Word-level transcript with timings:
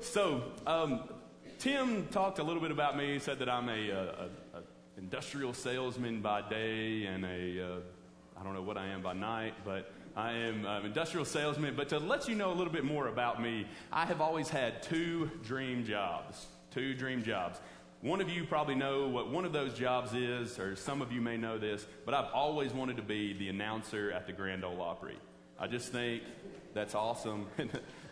So, 0.00 0.42
um, 0.66 1.00
Tim 1.58 2.06
talked 2.08 2.38
a 2.38 2.42
little 2.42 2.60
bit 2.60 2.70
about 2.70 2.96
me. 2.96 3.14
He 3.14 3.18
said 3.18 3.38
that 3.38 3.48
I'm 3.48 3.68
a, 3.68 3.88
a, 3.90 4.08
a 4.54 4.98
industrial 4.98 5.54
salesman 5.54 6.20
by 6.20 6.46
day 6.48 7.06
and 7.06 7.24
a 7.24 7.64
uh, 7.64 7.78
I 8.38 8.42
don't 8.44 8.52
know 8.54 8.62
what 8.62 8.76
I 8.76 8.86
am 8.88 9.00
by 9.02 9.14
night, 9.14 9.54
but 9.64 9.90
I 10.14 10.32
am 10.32 10.66
an 10.66 10.80
um, 10.80 10.84
industrial 10.86 11.24
salesman. 11.24 11.74
But 11.76 11.88
to 11.90 11.98
let 11.98 12.28
you 12.28 12.34
know 12.34 12.52
a 12.52 12.54
little 12.54 12.72
bit 12.72 12.84
more 12.84 13.08
about 13.08 13.40
me, 13.40 13.66
I 13.90 14.04
have 14.04 14.20
always 14.20 14.50
had 14.50 14.82
two 14.82 15.30
dream 15.42 15.84
jobs. 15.86 16.44
Two 16.72 16.92
dream 16.92 17.22
jobs. 17.22 17.58
One 18.02 18.20
of 18.20 18.28
you 18.28 18.44
probably 18.44 18.74
know 18.74 19.08
what 19.08 19.30
one 19.30 19.46
of 19.46 19.54
those 19.54 19.72
jobs 19.72 20.12
is, 20.12 20.58
or 20.58 20.76
some 20.76 21.00
of 21.00 21.10
you 21.10 21.22
may 21.22 21.38
know 21.38 21.56
this, 21.58 21.86
but 22.04 22.12
I've 22.12 22.30
always 22.34 22.72
wanted 22.74 22.96
to 22.98 23.02
be 23.02 23.32
the 23.32 23.48
announcer 23.48 24.12
at 24.12 24.26
the 24.26 24.32
Grand 24.34 24.62
Ole 24.62 24.80
Opry. 24.80 25.16
I 25.58 25.66
just 25.68 25.90
think 25.90 26.22
that's 26.74 26.94
awesome. 26.94 27.46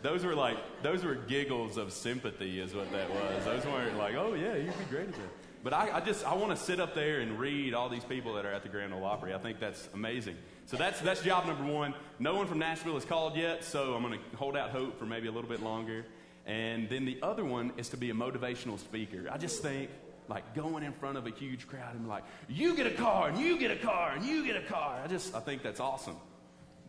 Those 0.05 0.23
were 0.23 0.35
like, 0.35 0.83
those 0.83 1.03
were 1.03 1.15
giggles 1.15 1.77
of 1.77 1.91
sympathy, 1.91 2.59
is 2.59 2.75
what 2.75 2.91
that 2.91 3.09
was. 3.09 3.43
Those 3.43 3.65
weren't 3.65 3.97
like, 3.97 4.13
oh 4.13 4.35
yeah, 4.35 4.53
you'd 4.55 4.67
be 4.77 4.83
great 4.87 5.07
at 5.07 5.13
that. 5.13 5.29
But 5.63 5.73
I, 5.73 5.95
I 5.95 5.99
just, 5.99 6.23
I 6.27 6.35
want 6.35 6.51
to 6.55 6.63
sit 6.63 6.79
up 6.79 6.93
there 6.93 7.21
and 7.21 7.39
read 7.39 7.73
all 7.73 7.89
these 7.89 8.03
people 8.03 8.35
that 8.35 8.45
are 8.45 8.51
at 8.51 8.61
the 8.61 8.69
Grand 8.69 8.93
Ole 8.93 9.03
Opry. 9.03 9.33
I 9.33 9.39
think 9.39 9.59
that's 9.59 9.89
amazing. 9.95 10.35
So 10.67 10.77
that's, 10.77 11.01
that's 11.01 11.23
job 11.23 11.47
number 11.47 11.63
one. 11.73 11.95
No 12.19 12.35
one 12.35 12.45
from 12.45 12.59
Nashville 12.59 12.93
has 12.93 13.03
called 13.03 13.35
yet, 13.35 13.63
so 13.63 13.95
I'm 13.95 14.03
going 14.03 14.19
to 14.19 14.37
hold 14.37 14.55
out 14.55 14.69
hope 14.69 14.99
for 14.99 15.07
maybe 15.07 15.27
a 15.27 15.31
little 15.31 15.49
bit 15.49 15.63
longer. 15.63 16.05
And 16.45 16.87
then 16.87 17.05
the 17.05 17.17
other 17.23 17.43
one 17.43 17.71
is 17.77 17.89
to 17.89 17.97
be 17.97 18.11
a 18.11 18.13
motivational 18.13 18.77
speaker. 18.77 19.25
I 19.31 19.39
just 19.39 19.63
think, 19.63 19.89
like, 20.27 20.53
going 20.53 20.83
in 20.83 20.93
front 20.93 21.17
of 21.17 21.25
a 21.25 21.31
huge 21.31 21.67
crowd 21.67 21.95
and 21.95 22.07
like, 22.07 22.25
you 22.47 22.75
get 22.75 22.85
a 22.85 22.91
car, 22.93 23.29
and 23.29 23.39
you 23.39 23.57
get 23.57 23.71
a 23.71 23.75
car, 23.75 24.11
and 24.15 24.23
you 24.23 24.45
get 24.45 24.55
a 24.55 24.67
car. 24.67 25.01
I 25.03 25.07
just, 25.07 25.33
I 25.33 25.39
think 25.39 25.63
that's 25.63 25.79
awesome. 25.79 26.17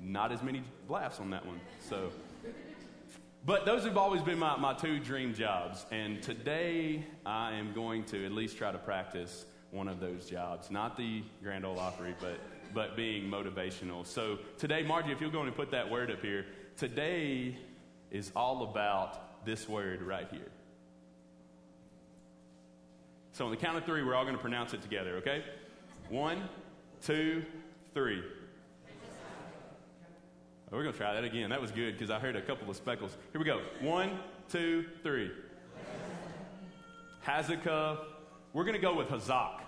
Not 0.02 0.32
as 0.32 0.42
many 0.42 0.62
laughs 0.86 1.18
on 1.18 1.30
that 1.30 1.46
one. 1.46 1.60
So. 1.88 2.10
But 3.46 3.64
those 3.64 3.84
have 3.84 3.96
always 3.96 4.22
been 4.22 4.40
my, 4.40 4.56
my 4.56 4.74
two 4.74 4.98
dream 4.98 5.32
jobs. 5.32 5.86
And 5.92 6.20
today 6.20 7.04
I 7.24 7.52
am 7.52 7.72
going 7.74 8.02
to 8.06 8.26
at 8.26 8.32
least 8.32 8.58
try 8.58 8.72
to 8.72 8.78
practice 8.78 9.46
one 9.70 9.86
of 9.86 10.00
those 10.00 10.28
jobs. 10.28 10.68
Not 10.68 10.96
the 10.96 11.22
Grand 11.44 11.64
Ole 11.64 11.78
Opry, 11.78 12.16
but, 12.20 12.40
but 12.74 12.96
being 12.96 13.30
motivational. 13.30 14.04
So 14.04 14.40
today, 14.58 14.82
Margie, 14.82 15.12
if 15.12 15.20
you're 15.20 15.30
going 15.30 15.46
to 15.46 15.54
put 15.54 15.70
that 15.70 15.88
word 15.88 16.10
up 16.10 16.22
here, 16.22 16.44
today 16.76 17.56
is 18.10 18.32
all 18.34 18.64
about 18.64 19.46
this 19.46 19.68
word 19.68 20.02
right 20.02 20.26
here. 20.32 20.48
So 23.32 23.44
on 23.44 23.52
the 23.52 23.56
count 23.56 23.76
of 23.76 23.84
three, 23.84 24.02
we're 24.02 24.16
all 24.16 24.24
going 24.24 24.34
to 24.34 24.42
pronounce 24.42 24.74
it 24.74 24.82
together, 24.82 25.18
okay? 25.18 25.44
One, 26.08 26.42
two, 27.00 27.44
three. 27.94 28.24
Oh, 30.72 30.76
we're 30.76 30.82
going 30.82 30.94
to 30.94 30.98
try 30.98 31.14
that 31.14 31.22
again. 31.22 31.50
That 31.50 31.62
was 31.62 31.70
good 31.70 31.92
because 31.94 32.10
I 32.10 32.18
heard 32.18 32.34
a 32.34 32.42
couple 32.42 32.68
of 32.68 32.74
speckles. 32.76 33.16
Here 33.30 33.38
we 33.38 33.44
go. 33.44 33.60
One, 33.80 34.18
two, 34.50 34.84
three. 35.04 35.30
Hazekah. 37.24 37.98
We're 38.52 38.64
going 38.64 38.74
to 38.74 38.80
go 38.80 38.92
with 38.92 39.06
Hazak. 39.08 39.60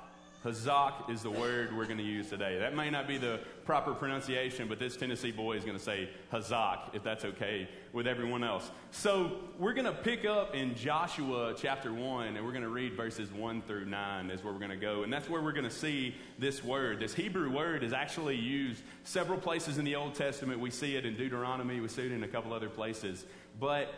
Hazak 0.45 1.09
is 1.09 1.23
the 1.23 1.31
word 1.31 1.77
we're 1.77 1.85
going 1.85 1.99
to 1.99 2.05
use 2.05 2.29
today. 2.31 2.59
That 2.59 2.75
may 2.75 2.91
not 2.91 3.07
be 3.07 3.17
the 3.17 3.39
proper 3.69 3.93
pronunciation, 3.93 4.67
but 4.67 4.79
this 4.79 4.97
Tennessee 4.97 5.31
boy 5.31 5.55
is 5.59 5.63
going 5.63 5.77
to 5.77 5.85
say 5.85 6.09
Hazak, 6.33 6.95
if 6.95 7.03
that's 7.03 7.27
okay 7.27 7.69
with 7.93 8.07
everyone 8.07 8.43
else. 8.43 8.71
So 8.93 9.31
we're 9.59 9.75
going 9.75 9.85
to 9.85 9.93
pick 9.93 10.25
up 10.25 10.55
in 10.55 10.75
Joshua 10.75 11.53
chapter 11.55 11.93
1, 11.93 12.29
and 12.29 12.47
we're 12.47 12.53
going 12.53 12.63
to 12.65 12.71
read 12.71 12.95
verses 12.95 13.31
1 13.31 13.61
through 13.67 13.85
9 13.85 14.31
is 14.31 14.43
where 14.43 14.55
we're 14.55 14.59
going 14.59 14.71
to 14.71 14.77
go. 14.79 15.03
And 15.03 15.13
that's 15.13 15.29
where 15.29 15.43
we're 15.43 15.53
going 15.53 15.69
to 15.69 15.71
see 15.71 16.15
this 16.39 16.65
word. 16.65 16.99
This 16.99 17.13
Hebrew 17.13 17.55
word 17.55 17.83
is 17.85 17.93
actually 17.93 18.37
used 18.37 18.81
several 19.05 19.39
places 19.39 19.77
in 19.77 19.85
the 19.85 19.97
Old 19.97 20.15
Testament. 20.15 20.61
We 20.61 20.71
see 20.71 20.97
it 20.97 21.05
in 21.05 21.15
Deuteronomy, 21.15 21.81
we 21.81 21.89
see 21.89 22.07
it 22.07 22.13
in 22.13 22.23
a 22.25 22.29
couple 22.29 22.55
other 22.55 22.71
places. 22.71 23.27
But 23.61 23.93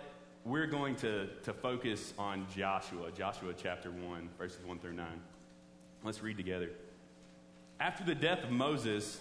we're 0.45 0.67
going 0.67 0.97
to, 0.97 1.29
to 1.45 1.53
focus 1.53 2.12
on 2.19 2.49
Joshua, 2.57 3.12
Joshua 3.17 3.55
chapter 3.57 3.93
1, 3.93 4.31
verses 4.37 4.65
1 4.67 4.81
through 4.81 4.95
9. 4.95 5.07
Let's 6.03 6.25
read 6.25 6.39
together. 6.39 6.71
After 7.79 8.03
the 8.03 8.17
death 8.17 8.43
of 8.43 8.50
Moses, 8.50 9.21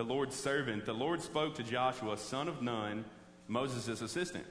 the 0.00 0.06
Lord's 0.06 0.34
servant, 0.34 0.86
the 0.86 0.94
Lord 0.94 1.20
spoke 1.20 1.56
to 1.56 1.62
Joshua, 1.62 2.16
son 2.16 2.48
of 2.48 2.62
Nun, 2.62 3.04
Moses' 3.48 4.00
assistant. 4.00 4.46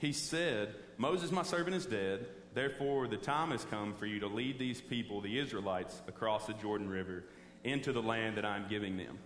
He 0.00 0.12
said, 0.12 0.74
Moses, 0.98 1.30
my 1.30 1.44
servant, 1.44 1.76
is 1.76 1.86
dead. 1.86 2.26
Therefore, 2.54 3.06
the 3.06 3.16
time 3.16 3.52
has 3.52 3.64
come 3.66 3.94
for 3.94 4.06
you 4.06 4.18
to 4.18 4.26
lead 4.26 4.58
these 4.58 4.80
people, 4.80 5.20
the 5.20 5.38
Israelites, 5.38 6.02
across 6.08 6.48
the 6.48 6.54
Jordan 6.54 6.88
River 6.90 7.22
into 7.62 7.92
the 7.92 8.02
land 8.02 8.36
that 8.36 8.44
I 8.44 8.56
am 8.56 8.64
giving 8.68 8.96
them. 8.96 9.16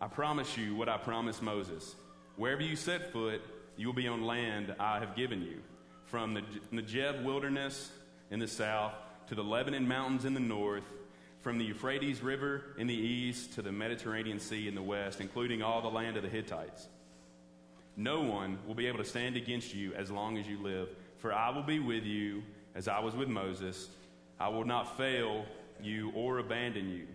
I 0.00 0.06
promise 0.06 0.56
you 0.56 0.76
what 0.76 0.88
I 0.88 0.96
promised 0.96 1.42
Moses. 1.42 1.96
Wherever 2.36 2.62
you 2.62 2.76
set 2.76 3.10
foot, 3.12 3.42
you 3.76 3.88
will 3.88 3.94
be 3.94 4.06
on 4.06 4.22
land 4.22 4.76
I 4.78 5.00
have 5.00 5.16
given 5.16 5.42
you, 5.42 5.56
from 6.06 6.34
the 6.34 6.42
Negev 6.72 7.24
wilderness 7.24 7.90
in 8.30 8.38
the 8.38 8.46
south 8.46 8.92
to 9.26 9.34
the 9.34 9.42
Lebanon 9.42 9.88
mountains 9.88 10.24
in 10.24 10.34
the 10.34 10.40
north 10.40 10.84
from 11.44 11.58
the 11.58 11.64
Euphrates 11.66 12.22
River 12.22 12.62
in 12.78 12.86
the 12.86 12.94
east 12.94 13.52
to 13.52 13.60
the 13.60 13.70
Mediterranean 13.70 14.40
Sea 14.40 14.66
in 14.66 14.74
the 14.74 14.80
west, 14.82 15.20
including 15.20 15.60
all 15.60 15.82
the 15.82 15.88
land 15.94 16.16
of 16.16 16.22
the 16.22 16.28
Hittites. 16.28 16.88
No 17.98 18.22
one 18.22 18.58
will 18.66 18.74
be 18.74 18.86
able 18.86 18.96
to 18.96 19.04
stand 19.04 19.36
against 19.36 19.74
you 19.74 19.92
as 19.92 20.10
long 20.10 20.38
as 20.38 20.48
you 20.48 20.60
live, 20.62 20.88
for 21.18 21.34
I 21.34 21.50
will 21.50 21.62
be 21.62 21.80
with 21.80 22.04
you 22.04 22.42
as 22.74 22.88
I 22.88 22.98
was 22.98 23.14
with 23.14 23.28
Moses. 23.28 23.88
I 24.40 24.48
will 24.48 24.64
not 24.64 24.96
fail 24.96 25.44
you 25.82 26.10
or 26.14 26.38
abandon 26.38 26.88
you. 26.88 27.06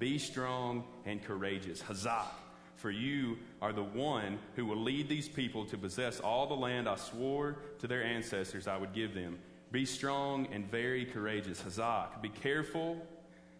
Be 0.00 0.18
strong 0.18 0.82
and 1.06 1.22
courageous. 1.22 1.80
Hazak, 1.80 2.26
for 2.74 2.90
you 2.90 3.36
are 3.62 3.72
the 3.72 3.80
one 3.84 4.40
who 4.56 4.66
will 4.66 4.82
lead 4.82 5.08
these 5.08 5.28
people 5.28 5.64
to 5.66 5.78
possess 5.78 6.18
all 6.18 6.48
the 6.48 6.54
land 6.54 6.88
I 6.88 6.96
swore 6.96 7.58
to 7.78 7.86
their 7.86 8.02
ancestors 8.02 8.66
I 8.66 8.76
would 8.76 8.92
give 8.92 9.14
them. 9.14 9.38
Be 9.70 9.84
strong 9.86 10.48
and 10.50 10.68
very 10.68 11.04
courageous. 11.04 11.62
Hazak, 11.62 12.20
be 12.20 12.28
careful 12.28 13.06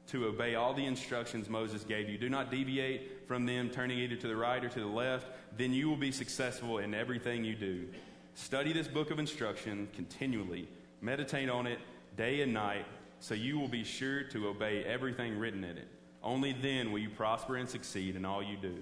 to 0.09 0.27
obey 0.27 0.55
all 0.55 0.73
the 0.75 0.85
instructions 0.85 1.49
Moses 1.49 1.85
gave 1.85 2.09
you. 2.09 2.17
Do 2.19 2.29
not 2.31 2.51
deviate 2.51 3.29
from 3.29 3.47
them, 3.47 3.69
turning 3.71 3.99
either 3.99 4.17
to 4.17 4.27
the 4.29 4.37
right 4.37 4.63
or 4.65 4.69
to 4.69 4.81
the 4.81 4.87
left. 4.87 5.27
Then 5.57 5.73
you 5.73 5.89
will 5.89 5.97
be 5.97 6.11
successful 6.13 6.79
in 6.79 6.95
everything 6.95 7.45
you 7.45 7.55
do. 7.55 7.87
Study 8.35 8.73
this 8.73 8.89
book 8.89 9.11
of 9.11 9.19
instruction 9.19 9.89
continually, 9.95 10.69
meditate 11.01 11.49
on 11.51 11.67
it 11.67 11.79
day 12.17 12.41
and 12.43 12.53
night, 12.53 12.87
so 13.21 13.35
you 13.35 13.59
will 13.59 13.69
be 13.69 13.85
sure 13.85 14.23
to 14.25 14.49
obey 14.49 14.85
everything 14.85 15.39
written 15.39 15.65
in 15.65 15.77
it. 15.77 15.89
Only 16.23 16.53
then 16.53 16.91
will 16.91 17.01
you 17.01 17.11
prosper 17.11 17.57
and 17.57 17.69
succeed 17.69 18.17
in 18.17 18.25
all 18.25 18.43
you 18.43 18.57
do. 18.57 18.77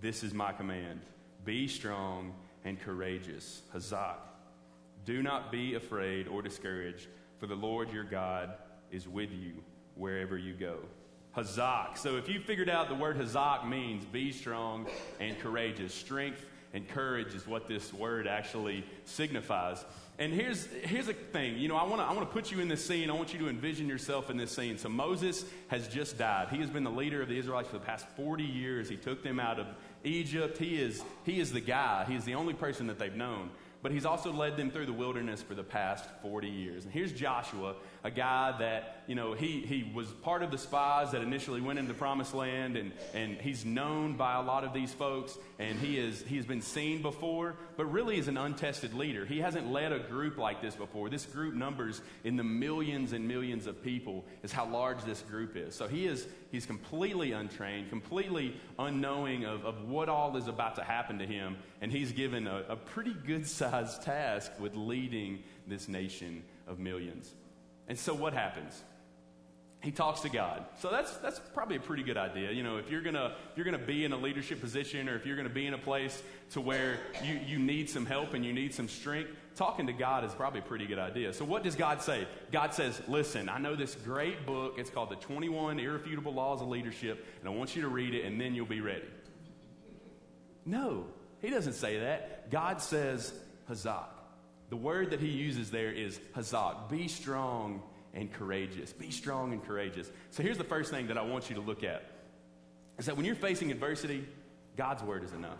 This 0.00 0.22
is 0.24 0.34
my 0.34 0.52
command 0.52 1.00
be 1.44 1.66
strong 1.68 2.34
and 2.64 2.78
courageous. 2.80 3.62
Hazak. 3.74 4.16
Do 5.06 5.22
not 5.22 5.50
be 5.50 5.74
afraid 5.74 6.28
or 6.28 6.42
discouraged, 6.42 7.08
for 7.38 7.46
the 7.46 7.54
Lord 7.54 7.90
your 7.92 8.04
God 8.04 8.50
is 8.92 9.08
with 9.08 9.30
you 9.32 9.54
wherever 9.96 10.36
you 10.36 10.54
go. 10.54 10.76
Hazak. 11.36 11.96
So 11.96 12.16
if 12.16 12.28
you 12.28 12.40
figured 12.40 12.68
out 12.68 12.88
the 12.88 12.94
word 12.94 13.16
hazak 13.18 13.68
means 13.68 14.04
be 14.04 14.32
strong 14.32 14.86
and 15.20 15.38
courageous. 15.38 15.94
Strength 15.94 16.44
and 16.72 16.88
courage 16.88 17.34
is 17.34 17.46
what 17.46 17.68
this 17.68 17.92
word 17.94 18.26
actually 18.26 18.84
signifies. 19.04 19.84
And 20.18 20.32
here's, 20.32 20.66
here's 20.82 21.08
a 21.08 21.14
thing. 21.14 21.56
You 21.56 21.68
know, 21.68 21.76
I 21.76 21.84
want 21.84 21.96
to 22.02 22.04
I 22.04 22.12
wanna 22.12 22.26
put 22.26 22.50
you 22.50 22.60
in 22.60 22.68
this 22.68 22.84
scene. 22.84 23.08
I 23.10 23.14
want 23.14 23.32
you 23.32 23.38
to 23.40 23.48
envision 23.48 23.88
yourself 23.88 24.28
in 24.28 24.36
this 24.36 24.50
scene. 24.52 24.76
So 24.76 24.88
Moses 24.88 25.44
has 25.68 25.88
just 25.88 26.18
died. 26.18 26.48
He 26.50 26.58
has 26.58 26.68
been 26.68 26.84
the 26.84 26.90
leader 26.90 27.22
of 27.22 27.28
the 27.28 27.38
Israelites 27.38 27.68
for 27.68 27.78
the 27.78 27.84
past 27.84 28.06
40 28.16 28.44
years. 28.44 28.88
He 28.88 28.96
took 28.96 29.22
them 29.22 29.38
out 29.40 29.58
of 29.58 29.66
Egypt. 30.04 30.58
He 30.58 30.80
is, 30.80 31.02
he 31.24 31.40
is 31.40 31.52
the 31.52 31.60
guy. 31.60 32.04
He 32.08 32.16
is 32.16 32.24
the 32.24 32.34
only 32.34 32.54
person 32.54 32.86
that 32.88 32.98
they've 32.98 33.16
known. 33.16 33.50
But 33.82 33.92
he's 33.92 34.04
also 34.04 34.30
led 34.30 34.58
them 34.58 34.70
through 34.70 34.84
the 34.84 34.92
wilderness 34.92 35.42
for 35.42 35.54
the 35.54 35.62
past 35.64 36.04
40 36.20 36.48
years. 36.48 36.84
And 36.84 36.92
here's 36.92 37.12
Joshua, 37.14 37.76
a 38.04 38.10
guy 38.10 38.54
that 38.58 38.99
you 39.10 39.16
know, 39.16 39.32
he, 39.34 39.58
he 39.62 39.90
was 39.92 40.06
part 40.22 40.40
of 40.40 40.52
the 40.52 40.56
spies 40.56 41.10
that 41.10 41.20
initially 41.20 41.60
went 41.60 41.80
into 41.80 41.92
the 41.92 41.98
promised 41.98 42.32
land, 42.32 42.76
and, 42.76 42.92
and 43.12 43.38
he's 43.38 43.64
known 43.64 44.12
by 44.14 44.36
a 44.36 44.40
lot 44.40 44.62
of 44.62 44.72
these 44.72 44.94
folks, 44.94 45.36
and 45.58 45.76
he, 45.80 45.98
is, 45.98 46.22
he 46.28 46.36
has 46.36 46.46
been 46.46 46.60
seen 46.62 47.02
before, 47.02 47.56
but 47.76 47.86
really 47.86 48.18
is 48.18 48.28
an 48.28 48.36
untested 48.36 48.94
leader. 48.94 49.26
He 49.26 49.40
hasn't 49.40 49.68
led 49.72 49.90
a 49.90 49.98
group 49.98 50.38
like 50.38 50.62
this 50.62 50.76
before. 50.76 51.10
This 51.10 51.24
group 51.26 51.56
numbers 51.56 52.02
in 52.22 52.36
the 52.36 52.44
millions 52.44 53.12
and 53.12 53.26
millions 53.26 53.66
of 53.66 53.82
people, 53.82 54.24
is 54.44 54.52
how 54.52 54.66
large 54.66 55.02
this 55.02 55.22
group 55.22 55.56
is. 55.56 55.74
So 55.74 55.88
he 55.88 56.06
is 56.06 56.28
he's 56.52 56.64
completely 56.64 57.32
untrained, 57.32 57.90
completely 57.90 58.54
unknowing 58.78 59.44
of, 59.44 59.64
of 59.66 59.88
what 59.88 60.08
all 60.08 60.36
is 60.36 60.46
about 60.46 60.76
to 60.76 60.84
happen 60.84 61.18
to 61.18 61.26
him, 61.26 61.56
and 61.80 61.90
he's 61.90 62.12
given 62.12 62.46
a, 62.46 62.62
a 62.68 62.76
pretty 62.76 63.16
good 63.26 63.44
sized 63.44 64.04
task 64.04 64.52
with 64.60 64.76
leading 64.76 65.42
this 65.66 65.88
nation 65.88 66.44
of 66.68 66.78
millions. 66.78 67.34
And 67.88 67.98
so 67.98 68.14
what 68.14 68.34
happens? 68.34 68.84
he 69.82 69.90
talks 69.90 70.20
to 70.20 70.28
God. 70.28 70.66
So 70.78 70.90
that's, 70.90 71.16
that's 71.18 71.40
probably 71.54 71.76
a 71.76 71.80
pretty 71.80 72.02
good 72.02 72.18
idea. 72.18 72.52
You 72.52 72.62
know, 72.62 72.76
if 72.76 72.90
you're 72.90 73.00
gonna, 73.00 73.34
if 73.50 73.56
you're 73.56 73.64
gonna 73.64 73.78
be 73.78 74.04
in 74.04 74.12
a 74.12 74.16
leadership 74.16 74.60
position 74.60 75.08
or 75.08 75.16
if 75.16 75.24
you're 75.24 75.36
gonna 75.36 75.48
be 75.48 75.66
in 75.66 75.72
a 75.74 75.78
place 75.78 76.22
to 76.50 76.60
where 76.60 76.98
you, 77.24 77.40
you 77.46 77.58
need 77.58 77.88
some 77.88 78.04
help 78.04 78.34
and 78.34 78.44
you 78.44 78.52
need 78.52 78.74
some 78.74 78.88
strength, 78.88 79.30
talking 79.56 79.86
to 79.86 79.94
God 79.94 80.22
is 80.24 80.32
probably 80.34 80.60
a 80.60 80.64
pretty 80.64 80.86
good 80.86 80.98
idea. 80.98 81.32
So 81.32 81.44
what 81.46 81.62
does 81.62 81.76
God 81.76 82.02
say? 82.02 82.26
God 82.52 82.74
says, 82.74 83.00
listen, 83.08 83.48
I 83.48 83.56
know 83.58 83.74
this 83.74 83.94
great 83.94 84.44
book. 84.44 84.74
It's 84.76 84.90
called 84.90 85.10
The 85.10 85.16
21 85.16 85.80
Irrefutable 85.80 86.32
Laws 86.34 86.60
of 86.60 86.68
Leadership 86.68 87.24
and 87.40 87.48
I 87.48 87.52
want 87.52 87.74
you 87.74 87.82
to 87.82 87.88
read 87.88 88.14
it 88.14 88.24
and 88.26 88.38
then 88.38 88.54
you'll 88.54 88.66
be 88.66 88.82
ready. 88.82 89.06
No, 90.66 91.06
he 91.40 91.48
doesn't 91.48 91.72
say 91.72 92.00
that. 92.00 92.50
God 92.50 92.82
says, 92.82 93.32
Hazak. 93.70 94.04
The 94.68 94.76
word 94.76 95.10
that 95.10 95.20
he 95.20 95.28
uses 95.28 95.70
there 95.70 95.90
is 95.90 96.20
Hazak. 96.36 96.90
Be 96.90 97.08
strong 97.08 97.82
and 98.14 98.32
courageous. 98.32 98.92
Be 98.92 99.10
strong 99.10 99.52
and 99.52 99.64
courageous. 99.64 100.10
So 100.30 100.42
here's 100.42 100.58
the 100.58 100.64
first 100.64 100.90
thing 100.90 101.08
that 101.08 101.18
I 101.18 101.22
want 101.22 101.48
you 101.48 101.54
to 101.56 101.62
look 101.62 101.84
at 101.84 102.04
is 102.98 103.06
that 103.06 103.16
when 103.16 103.24
you're 103.24 103.34
facing 103.34 103.70
adversity, 103.70 104.26
God's 104.76 105.02
word 105.02 105.24
is 105.24 105.32
enough. 105.32 105.58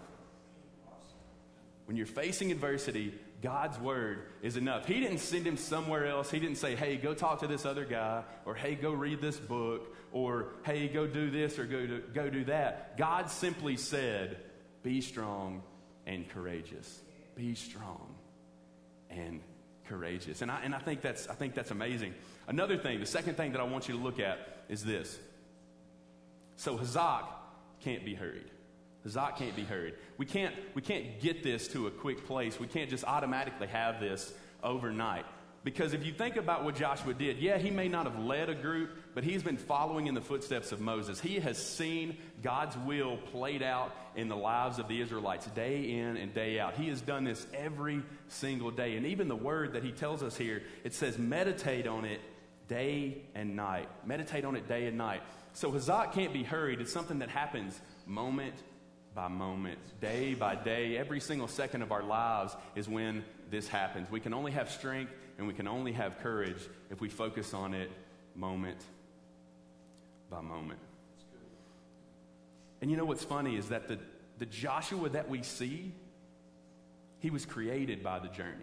When 1.87 1.97
you're 1.97 2.06
facing 2.06 2.52
adversity, 2.52 3.14
God's 3.43 3.79
word 3.79 4.25
is 4.43 4.56
enough. 4.56 4.87
He 4.87 5.00
didn't 5.00 5.19
send 5.19 5.47
him 5.47 5.56
somewhere 5.56 6.06
else. 6.06 6.31
He 6.31 6.38
didn't 6.38 6.58
say, 6.58 6.76
hey, 6.76 6.97
go 6.97 7.14
talk 7.14 7.41
to 7.41 7.47
this 7.47 7.64
other 7.64 7.85
guy, 7.85 8.23
or 8.44 8.55
hey, 8.55 8.75
go 8.75 8.93
read 8.93 9.20
this 9.20 9.38
book, 9.38 9.97
or 10.12 10.50
hey, 10.64 10.87
go 10.87 11.06
do 11.06 11.31
this, 11.31 11.58
or 11.58 11.64
go, 11.64 11.87
do, 11.87 12.02
go 12.14 12.29
do 12.31 12.44
that. 12.44 12.97
God 12.99 13.31
simply 13.31 13.76
said, 13.76 14.37
be 14.82 15.00
strong 15.00 15.62
and 16.06 16.29
courageous. 16.29 17.00
Be 17.35 17.55
strong 17.55 18.14
and 19.08 19.41
courageous. 19.88 20.43
And 20.43 20.50
I, 20.50 20.61
and 20.62 20.75
I, 20.75 20.79
think, 20.79 21.00
that's, 21.00 21.26
I 21.29 21.35
think 21.35 21.55
that's 21.55 21.73
amazing. 21.73 22.14
Another 22.50 22.76
thing, 22.76 22.99
the 22.99 23.06
second 23.06 23.37
thing 23.37 23.52
that 23.52 23.61
I 23.61 23.64
want 23.64 23.88
you 23.88 23.97
to 23.97 24.02
look 24.02 24.19
at 24.19 24.41
is 24.69 24.85
this. 24.85 25.17
So 26.56 26.76
Hazak 26.76 27.23
can't 27.85 28.05
be 28.05 28.12
hurried. 28.12 28.50
Hazak 29.06 29.37
can't 29.38 29.55
be 29.55 29.62
hurried. 29.62 29.94
We 30.19 30.26
can't, 30.26 30.52
we 30.75 30.82
can't 30.82 31.20
get 31.20 31.44
this 31.44 31.69
to 31.69 31.87
a 31.87 31.93
quick 31.93 32.26
place. 32.26 32.58
We 32.58 32.67
can't 32.67 32.91
just 32.91 33.05
automatically 33.05 33.69
have 33.69 34.00
this 34.00 34.35
overnight. 34.64 35.26
Because 35.62 35.93
if 35.93 36.05
you 36.05 36.12
think 36.12 36.35
about 36.37 36.64
what 36.64 36.75
Joshua 36.75 37.14
did, 37.14 37.38
yeah, 37.38 37.56
he 37.56 37.70
may 37.70 37.87
not 37.87 38.05
have 38.11 38.19
led 38.19 38.49
a 38.49 38.55
group, 38.56 38.91
but 39.14 39.23
he's 39.23 39.44
been 39.44 39.58
following 39.58 40.08
in 40.08 40.14
the 40.14 40.20
footsteps 40.20 40.73
of 40.73 40.81
Moses. 40.81 41.20
He 41.20 41.38
has 41.38 41.56
seen 41.56 42.17
God's 42.43 42.76
will 42.79 43.19
played 43.19 43.62
out 43.62 43.94
in 44.17 44.29
the 44.29 44.37
lives 44.37 44.81
of 44.81 44.88
the 44.88 45.00
Israelites 45.00 45.47
day 45.49 45.93
in 45.99 46.17
and 46.17 46.35
day 46.35 46.58
out. 46.58 46.75
He 46.75 46.88
has 46.88 47.00
done 47.00 47.23
this 47.23 47.47
every 47.55 48.02
single 48.26 48.73
day. 48.73 48.97
And 48.97 49.06
even 49.06 49.29
the 49.29 49.37
word 49.37 49.75
that 49.75 49.85
he 49.85 49.93
tells 49.93 50.20
us 50.25 50.37
here, 50.37 50.64
it 50.82 50.94
says, 50.94 51.17
meditate 51.17 51.87
on 51.87 52.05
it 52.05 52.20
day 52.70 53.22
and 53.34 53.55
night. 53.56 53.88
Meditate 54.06 54.44
on 54.46 54.56
it 54.56 54.67
day 54.69 54.87
and 54.87 54.96
night. 54.96 55.22
So 55.52 55.70
Hazak 55.72 56.12
can't 56.14 56.32
be 56.32 56.44
hurried. 56.44 56.81
It's 56.81 56.93
something 56.93 57.19
that 57.19 57.28
happens 57.28 57.78
moment 58.06 58.55
by 59.14 59.26
moment, 59.28 59.81
day 60.00 60.34
by 60.34 60.55
day, 60.55 60.96
every 60.96 61.19
single 61.20 61.49
second 61.49 61.82
of 61.82 61.90
our 61.90 62.05
lives 62.05 62.55
is 62.76 62.88
when 62.88 63.25
this 63.50 63.67
happens. 63.67 64.08
We 64.08 64.20
can 64.20 64.32
only 64.32 64.52
have 64.52 64.70
strength 64.70 65.12
and 65.37 65.49
we 65.49 65.52
can 65.52 65.67
only 65.67 65.90
have 65.93 66.20
courage 66.20 66.61
if 66.90 67.00
we 67.00 67.08
focus 67.08 67.52
on 67.52 67.75
it 67.75 67.90
moment 68.37 68.78
by 70.31 70.40
moment. 70.40 70.78
And 72.81 72.88
you 72.88 72.96
know 72.96 73.05
what's 73.05 73.25
funny 73.25 73.56
is 73.56 73.70
that 73.70 73.88
the, 73.88 73.99
the 74.38 74.46
Joshua 74.46 75.08
that 75.08 75.28
we 75.28 75.43
see, 75.43 75.90
he 77.19 77.31
was 77.31 77.44
created 77.44 78.05
by 78.05 78.20
the 78.20 78.28
journey. 78.28 78.55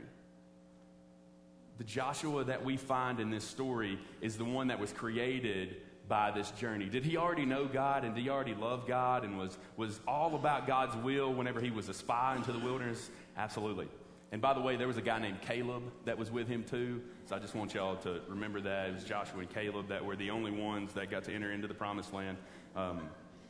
The 1.78 1.84
Joshua 1.84 2.44
that 2.46 2.66
we 2.66 2.76
find 2.76 3.20
in 3.20 3.30
this 3.30 3.44
story 3.44 4.00
is 4.22 4.38
the 4.38 4.46
one 4.46 4.68
that 4.68 4.80
was 4.80 4.92
created 4.92 5.78
by 6.08 6.32
this 6.32 6.52
journey? 6.52 6.86
Did 6.88 7.04
he 7.04 7.18
already 7.18 7.44
know 7.46 7.66
God 7.68 8.06
and 8.06 8.16
did 8.16 8.22
he 8.24 8.30
already 8.30 8.56
love 8.56 8.88
God 8.88 9.26
and 9.26 9.38
was, 9.38 9.58
was 9.76 10.00
all 10.08 10.36
about 10.36 10.66
God's 10.66 10.96
will 10.96 11.34
whenever 11.34 11.60
he 11.60 11.70
was 11.70 11.90
a 11.90 11.94
spy 11.94 12.36
into 12.38 12.54
the 12.54 12.60
wilderness? 12.60 13.10
Absolutely. 13.36 13.90
And 14.32 14.42
by 14.42 14.54
the 14.54 14.62
way, 14.62 14.78
there 14.78 14.88
was 14.88 14.96
a 14.98 15.02
guy 15.02 15.20
named 15.20 15.42
Caleb 15.42 15.84
that 16.06 16.18
was 16.18 16.32
with 16.32 16.48
him 16.48 16.64
too. 16.64 17.02
So 17.26 17.36
I 17.36 17.40
just 17.40 17.56
want 17.56 17.74
y'all 17.74 17.98
to 17.98 18.22
remember 18.30 18.62
that. 18.62 18.88
It 18.88 18.94
was 18.96 19.04
Joshua 19.04 19.40
and 19.40 19.50
Caleb 19.54 19.90
that 19.90 20.04
were 20.04 20.16
the 20.16 20.30
only 20.30 20.50
ones 20.52 20.94
that 20.94 21.12
got 21.12 21.26
to 21.26 21.34
enter 21.34 21.52
into 21.52 21.68
the 21.68 21.74
promised 21.74 22.14
land. 22.14 22.38
Um, 22.76 23.02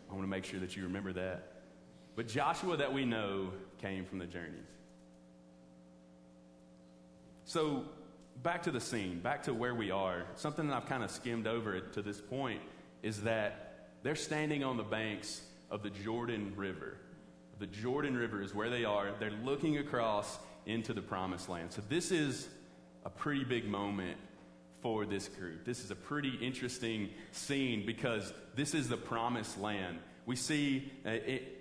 I 0.09 0.13
want 0.13 0.23
to 0.23 0.27
make 0.29 0.43
sure 0.43 0.59
that 0.59 0.75
you 0.75 0.81
remember 0.83 1.13
that. 1.13 1.53
But 2.15 2.27
Joshua 2.27 2.75
that 2.77 2.91
we 2.91 3.05
know 3.05 3.51
came 3.79 4.03
from 4.03 4.17
the 4.17 4.25
journey. 4.25 4.61
So 7.45 7.83
back 8.43 8.63
to 8.63 8.71
the 8.71 8.79
scene, 8.79 9.19
back 9.19 9.43
to 9.43 9.53
where 9.53 9.73
we 9.75 9.91
are, 9.91 10.23
something 10.35 10.67
that 10.67 10.75
I've 10.75 10.87
kind 10.87 11.03
of 11.03 11.11
skimmed 11.11 11.47
over 11.47 11.79
to 11.79 12.01
this 12.01 12.21
point 12.21 12.61
is 13.03 13.21
that 13.23 13.89
they're 14.03 14.15
standing 14.15 14.63
on 14.63 14.77
the 14.77 14.83
banks 14.83 15.41
of 15.69 15.83
the 15.83 15.89
Jordan 15.89 16.53
River. 16.55 16.95
The 17.59 17.67
Jordan 17.67 18.15
River 18.15 18.41
is 18.41 18.53
where 18.53 18.69
they 18.69 18.85
are. 18.85 19.11
They're 19.19 19.31
looking 19.43 19.77
across 19.79 20.37
into 20.65 20.93
the 20.93 21.01
promised 21.01 21.49
land. 21.49 21.71
So, 21.73 21.81
this 21.89 22.11
is 22.11 22.47
a 23.05 23.09
pretty 23.09 23.43
big 23.43 23.65
moment 23.65 24.17
for 24.81 25.05
this 25.05 25.27
group. 25.27 25.65
This 25.65 25.83
is 25.83 25.89
a 25.89 25.95
pretty 25.95 26.37
interesting 26.41 27.09
scene 27.31 27.83
because 27.85 28.31
this 28.55 28.75
is 28.75 28.87
the 28.89 28.97
promised 28.97 29.59
land 29.59 29.97
we 30.27 30.35
see 30.35 30.91
uh, 31.05 31.09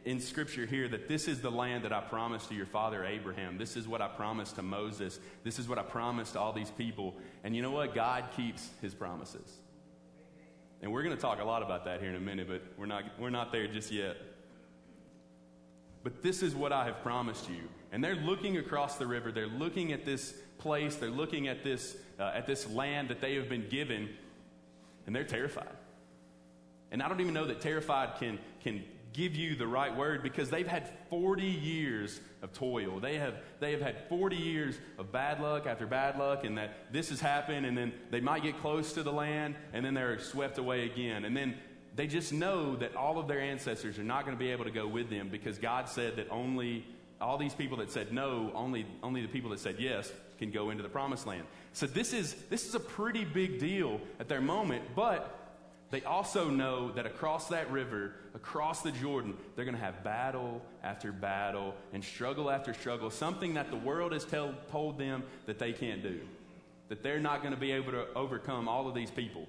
in 0.04 0.18
Scripture 0.18 0.66
here 0.66 0.88
that 0.88 1.06
this 1.08 1.28
is 1.28 1.40
the 1.40 1.50
land 1.52 1.84
that 1.84 1.92
I 1.92 2.00
promised 2.00 2.48
to 2.48 2.54
your 2.56 2.66
father 2.66 3.04
Abraham. 3.04 3.58
This 3.58 3.76
is 3.76 3.86
what 3.86 4.02
I 4.02 4.08
promised 4.08 4.56
to 4.56 4.62
Moses. 4.62 5.20
This 5.44 5.60
is 5.60 5.68
what 5.68 5.78
I 5.78 5.82
promised 5.84 6.32
to 6.32 6.40
all 6.40 6.52
these 6.52 6.72
people. 6.72 7.14
And 7.44 7.54
you 7.54 7.62
know 7.62 7.70
what? 7.70 7.94
God 7.94 8.24
keeps 8.34 8.68
his 8.82 8.92
promises. 8.92 9.48
And 10.82 10.90
we're 10.92 11.04
going 11.04 11.14
to 11.14 11.22
talk 11.22 11.40
a 11.40 11.44
lot 11.44 11.62
about 11.62 11.84
that 11.84 12.00
here 12.00 12.10
in 12.10 12.16
a 12.16 12.20
minute, 12.20 12.48
but 12.48 12.60
we're 12.76 12.86
not, 12.86 13.04
we're 13.20 13.30
not 13.30 13.52
there 13.52 13.68
just 13.68 13.92
yet. 13.92 14.16
But 16.02 16.20
this 16.22 16.42
is 16.42 16.52
what 16.52 16.72
I 16.72 16.86
have 16.86 17.02
promised 17.02 17.48
you. 17.48 17.68
And 17.92 18.02
they're 18.02 18.14
looking 18.16 18.56
across 18.58 18.96
the 18.96 19.06
river. 19.06 19.30
They're 19.30 19.46
looking 19.46 19.92
at 19.92 20.04
this 20.04 20.34
place. 20.58 20.96
They're 20.96 21.08
looking 21.08 21.46
at 21.46 21.62
this, 21.62 21.96
uh, 22.18 22.32
at 22.34 22.48
this 22.48 22.68
land 22.68 23.10
that 23.10 23.20
they 23.20 23.36
have 23.36 23.48
been 23.48 23.68
given. 23.68 24.08
And 25.06 25.14
they're 25.14 25.22
terrified. 25.22 25.75
And 26.90 27.02
I 27.02 27.08
don't 27.08 27.20
even 27.20 27.34
know 27.34 27.46
that 27.46 27.60
terrified 27.60 28.18
can, 28.18 28.38
can 28.62 28.82
give 29.12 29.34
you 29.34 29.56
the 29.56 29.66
right 29.66 29.94
word 29.96 30.22
because 30.22 30.50
they've 30.50 30.66
had 30.66 30.90
40 31.10 31.42
years 31.42 32.20
of 32.42 32.52
toil. 32.52 33.00
They 33.00 33.16
have, 33.18 33.34
they 33.60 33.72
have 33.72 33.80
had 33.80 34.08
40 34.08 34.36
years 34.36 34.78
of 34.98 35.10
bad 35.10 35.40
luck 35.40 35.66
after 35.66 35.86
bad 35.86 36.18
luck, 36.18 36.44
and 36.44 36.58
that 36.58 36.92
this 36.92 37.08
has 37.10 37.20
happened, 37.20 37.66
and 37.66 37.76
then 37.76 37.92
they 38.10 38.20
might 38.20 38.42
get 38.42 38.60
close 38.60 38.92
to 38.92 39.02
the 39.02 39.12
land, 39.12 39.56
and 39.72 39.84
then 39.84 39.94
they're 39.94 40.18
swept 40.20 40.58
away 40.58 40.84
again. 40.84 41.24
And 41.24 41.36
then 41.36 41.56
they 41.96 42.06
just 42.06 42.32
know 42.32 42.76
that 42.76 42.94
all 42.94 43.18
of 43.18 43.26
their 43.26 43.40
ancestors 43.40 43.98
are 43.98 44.04
not 44.04 44.24
going 44.26 44.36
to 44.36 44.42
be 44.42 44.50
able 44.50 44.64
to 44.64 44.70
go 44.70 44.86
with 44.86 45.08
them 45.08 45.28
because 45.30 45.58
God 45.58 45.88
said 45.88 46.16
that 46.16 46.28
only 46.30 46.84
all 47.22 47.38
these 47.38 47.54
people 47.54 47.78
that 47.78 47.90
said 47.90 48.12
no, 48.12 48.52
only, 48.54 48.84
only 49.02 49.22
the 49.22 49.28
people 49.28 49.50
that 49.50 49.58
said 49.60 49.76
yes 49.78 50.12
can 50.38 50.50
go 50.50 50.68
into 50.68 50.82
the 50.82 50.88
promised 50.90 51.26
land. 51.26 51.44
So 51.72 51.86
this 51.86 52.12
is, 52.12 52.34
this 52.50 52.66
is 52.68 52.74
a 52.74 52.80
pretty 52.80 53.24
big 53.24 53.58
deal 53.58 53.98
at 54.20 54.28
their 54.28 54.42
moment, 54.42 54.84
but 54.94 55.35
they 55.90 56.02
also 56.02 56.50
know 56.50 56.90
that 56.92 57.06
across 57.06 57.48
that 57.48 57.70
river, 57.70 58.14
across 58.34 58.82
the 58.82 58.90
Jordan, 58.90 59.34
they're 59.54 59.64
going 59.64 59.76
to 59.76 59.80
have 59.82 60.02
battle 60.02 60.60
after 60.82 61.12
battle 61.12 61.74
and 61.92 62.04
struggle 62.04 62.50
after 62.50 62.74
struggle, 62.74 63.08
something 63.10 63.54
that 63.54 63.70
the 63.70 63.76
world 63.76 64.12
has 64.12 64.24
tell, 64.24 64.52
told 64.72 64.98
them 64.98 65.22
that 65.46 65.58
they 65.60 65.72
can't 65.72 66.02
do, 66.02 66.20
that 66.88 67.02
they're 67.04 67.20
not 67.20 67.40
going 67.42 67.54
to 67.54 67.60
be 67.60 67.70
able 67.72 67.92
to 67.92 68.06
overcome 68.14 68.68
all 68.68 68.88
of 68.88 68.94
these 68.94 69.12
people. 69.12 69.46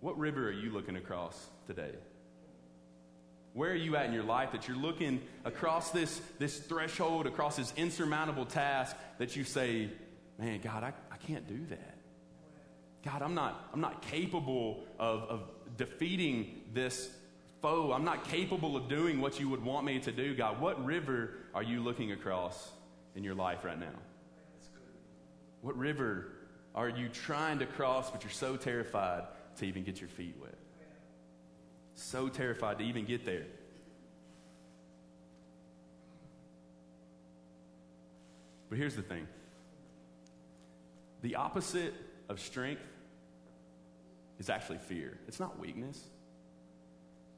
What 0.00 0.18
river 0.18 0.48
are 0.48 0.52
you 0.52 0.70
looking 0.70 0.96
across 0.96 1.46
today? 1.66 1.92
Where 3.52 3.70
are 3.72 3.76
you 3.76 3.96
at 3.96 4.06
in 4.06 4.12
your 4.14 4.24
life 4.24 4.52
that 4.52 4.66
you're 4.66 4.76
looking 4.78 5.20
across 5.44 5.90
this, 5.90 6.20
this 6.38 6.58
threshold, 6.58 7.26
across 7.26 7.56
this 7.56 7.72
insurmountable 7.76 8.46
task 8.46 8.96
that 9.18 9.36
you 9.36 9.44
say, 9.44 9.90
man, 10.38 10.60
God, 10.62 10.82
I, 10.84 10.92
I 11.12 11.18
can't 11.18 11.46
do 11.46 11.64
that? 11.68 11.93
God, 13.04 13.20
I'm 13.22 13.34
not, 13.34 13.68
I'm 13.74 13.80
not 13.82 14.00
capable 14.02 14.82
of, 14.98 15.24
of 15.24 15.40
defeating 15.76 16.62
this 16.72 17.10
foe. 17.60 17.92
I'm 17.92 18.04
not 18.04 18.24
capable 18.26 18.76
of 18.76 18.88
doing 18.88 19.20
what 19.20 19.38
you 19.38 19.48
would 19.50 19.62
want 19.62 19.84
me 19.84 19.98
to 20.00 20.10
do, 20.10 20.34
God. 20.34 20.58
What 20.60 20.82
river 20.84 21.34
are 21.54 21.62
you 21.62 21.80
looking 21.82 22.12
across 22.12 22.70
in 23.14 23.22
your 23.22 23.34
life 23.34 23.62
right 23.62 23.78
now? 23.78 23.92
What 25.60 25.76
river 25.76 26.28
are 26.74 26.88
you 26.88 27.08
trying 27.10 27.58
to 27.58 27.66
cross, 27.66 28.10
but 28.10 28.24
you're 28.24 28.32
so 28.32 28.56
terrified 28.56 29.24
to 29.58 29.66
even 29.66 29.84
get 29.84 30.00
your 30.00 30.08
feet 30.08 30.36
wet? 30.40 30.54
So 31.94 32.28
terrified 32.28 32.78
to 32.78 32.84
even 32.84 33.04
get 33.04 33.24
there. 33.26 33.46
But 38.70 38.78
here's 38.78 38.96
the 38.96 39.02
thing 39.02 39.28
the 41.22 41.36
opposite 41.36 41.94
of 42.28 42.40
strength 42.40 42.82
is 44.38 44.48
actually 44.50 44.78
fear. 44.78 45.18
It's 45.28 45.40
not 45.40 45.58
weakness. 45.58 46.00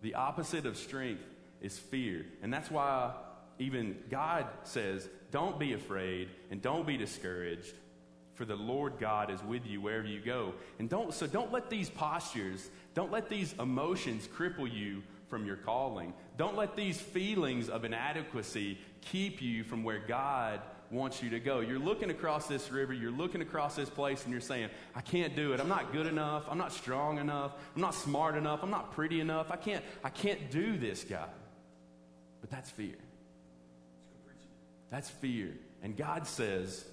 The 0.02 0.14
opposite 0.14 0.66
of 0.66 0.76
strength 0.76 1.22
is 1.60 1.78
fear. 1.78 2.26
And 2.42 2.52
that's 2.52 2.70
why 2.70 3.12
even 3.58 3.96
God 4.10 4.46
says, 4.64 5.08
don't 5.30 5.58
be 5.58 5.72
afraid 5.72 6.28
and 6.50 6.60
don't 6.62 6.86
be 6.86 6.96
discouraged, 6.96 7.74
for 8.34 8.44
the 8.44 8.56
Lord 8.56 8.98
God 9.00 9.30
is 9.30 9.42
with 9.42 9.66
you 9.66 9.80
wherever 9.80 10.06
you 10.06 10.20
go. 10.20 10.52
And 10.78 10.88
don't, 10.90 11.14
so 11.14 11.26
don't 11.26 11.52
let 11.52 11.70
these 11.70 11.88
postures, 11.88 12.68
don't 12.94 13.10
let 13.10 13.28
these 13.30 13.54
emotions 13.58 14.28
cripple 14.28 14.70
you 14.70 15.02
from 15.28 15.46
your 15.46 15.56
calling. 15.56 16.12
Don't 16.36 16.54
let 16.56 16.76
these 16.76 17.00
feelings 17.00 17.68
of 17.70 17.84
inadequacy 17.84 18.78
keep 19.00 19.40
you 19.40 19.64
from 19.64 19.82
where 19.82 20.02
God 20.06 20.60
wants 20.90 21.22
you 21.22 21.30
to 21.30 21.40
go. 21.40 21.60
You're 21.60 21.78
looking 21.78 22.10
across 22.10 22.46
this 22.46 22.70
river, 22.70 22.92
you're 22.92 23.10
looking 23.10 23.42
across 23.42 23.76
this 23.76 23.90
place, 23.90 24.22
and 24.24 24.32
you're 24.32 24.40
saying, 24.40 24.70
I 24.94 25.00
can't 25.00 25.34
do 25.34 25.52
it. 25.52 25.60
I'm 25.60 25.68
not 25.68 25.92
good 25.92 26.06
enough. 26.06 26.44
I'm 26.50 26.58
not 26.58 26.72
strong 26.72 27.18
enough. 27.18 27.52
I'm 27.74 27.80
not 27.82 27.94
smart 27.94 28.36
enough. 28.36 28.60
I'm 28.62 28.70
not 28.70 28.92
pretty 28.94 29.20
enough. 29.20 29.50
I 29.50 29.56
can't, 29.56 29.84
I 30.04 30.08
can't 30.10 30.50
do 30.50 30.76
this, 30.78 31.04
God. 31.04 31.28
But 32.40 32.50
that's 32.50 32.70
fear. 32.70 32.94
That's 34.90 35.10
fear. 35.10 35.50
And 35.82 35.96
God 35.96 36.26
says, 36.26 36.84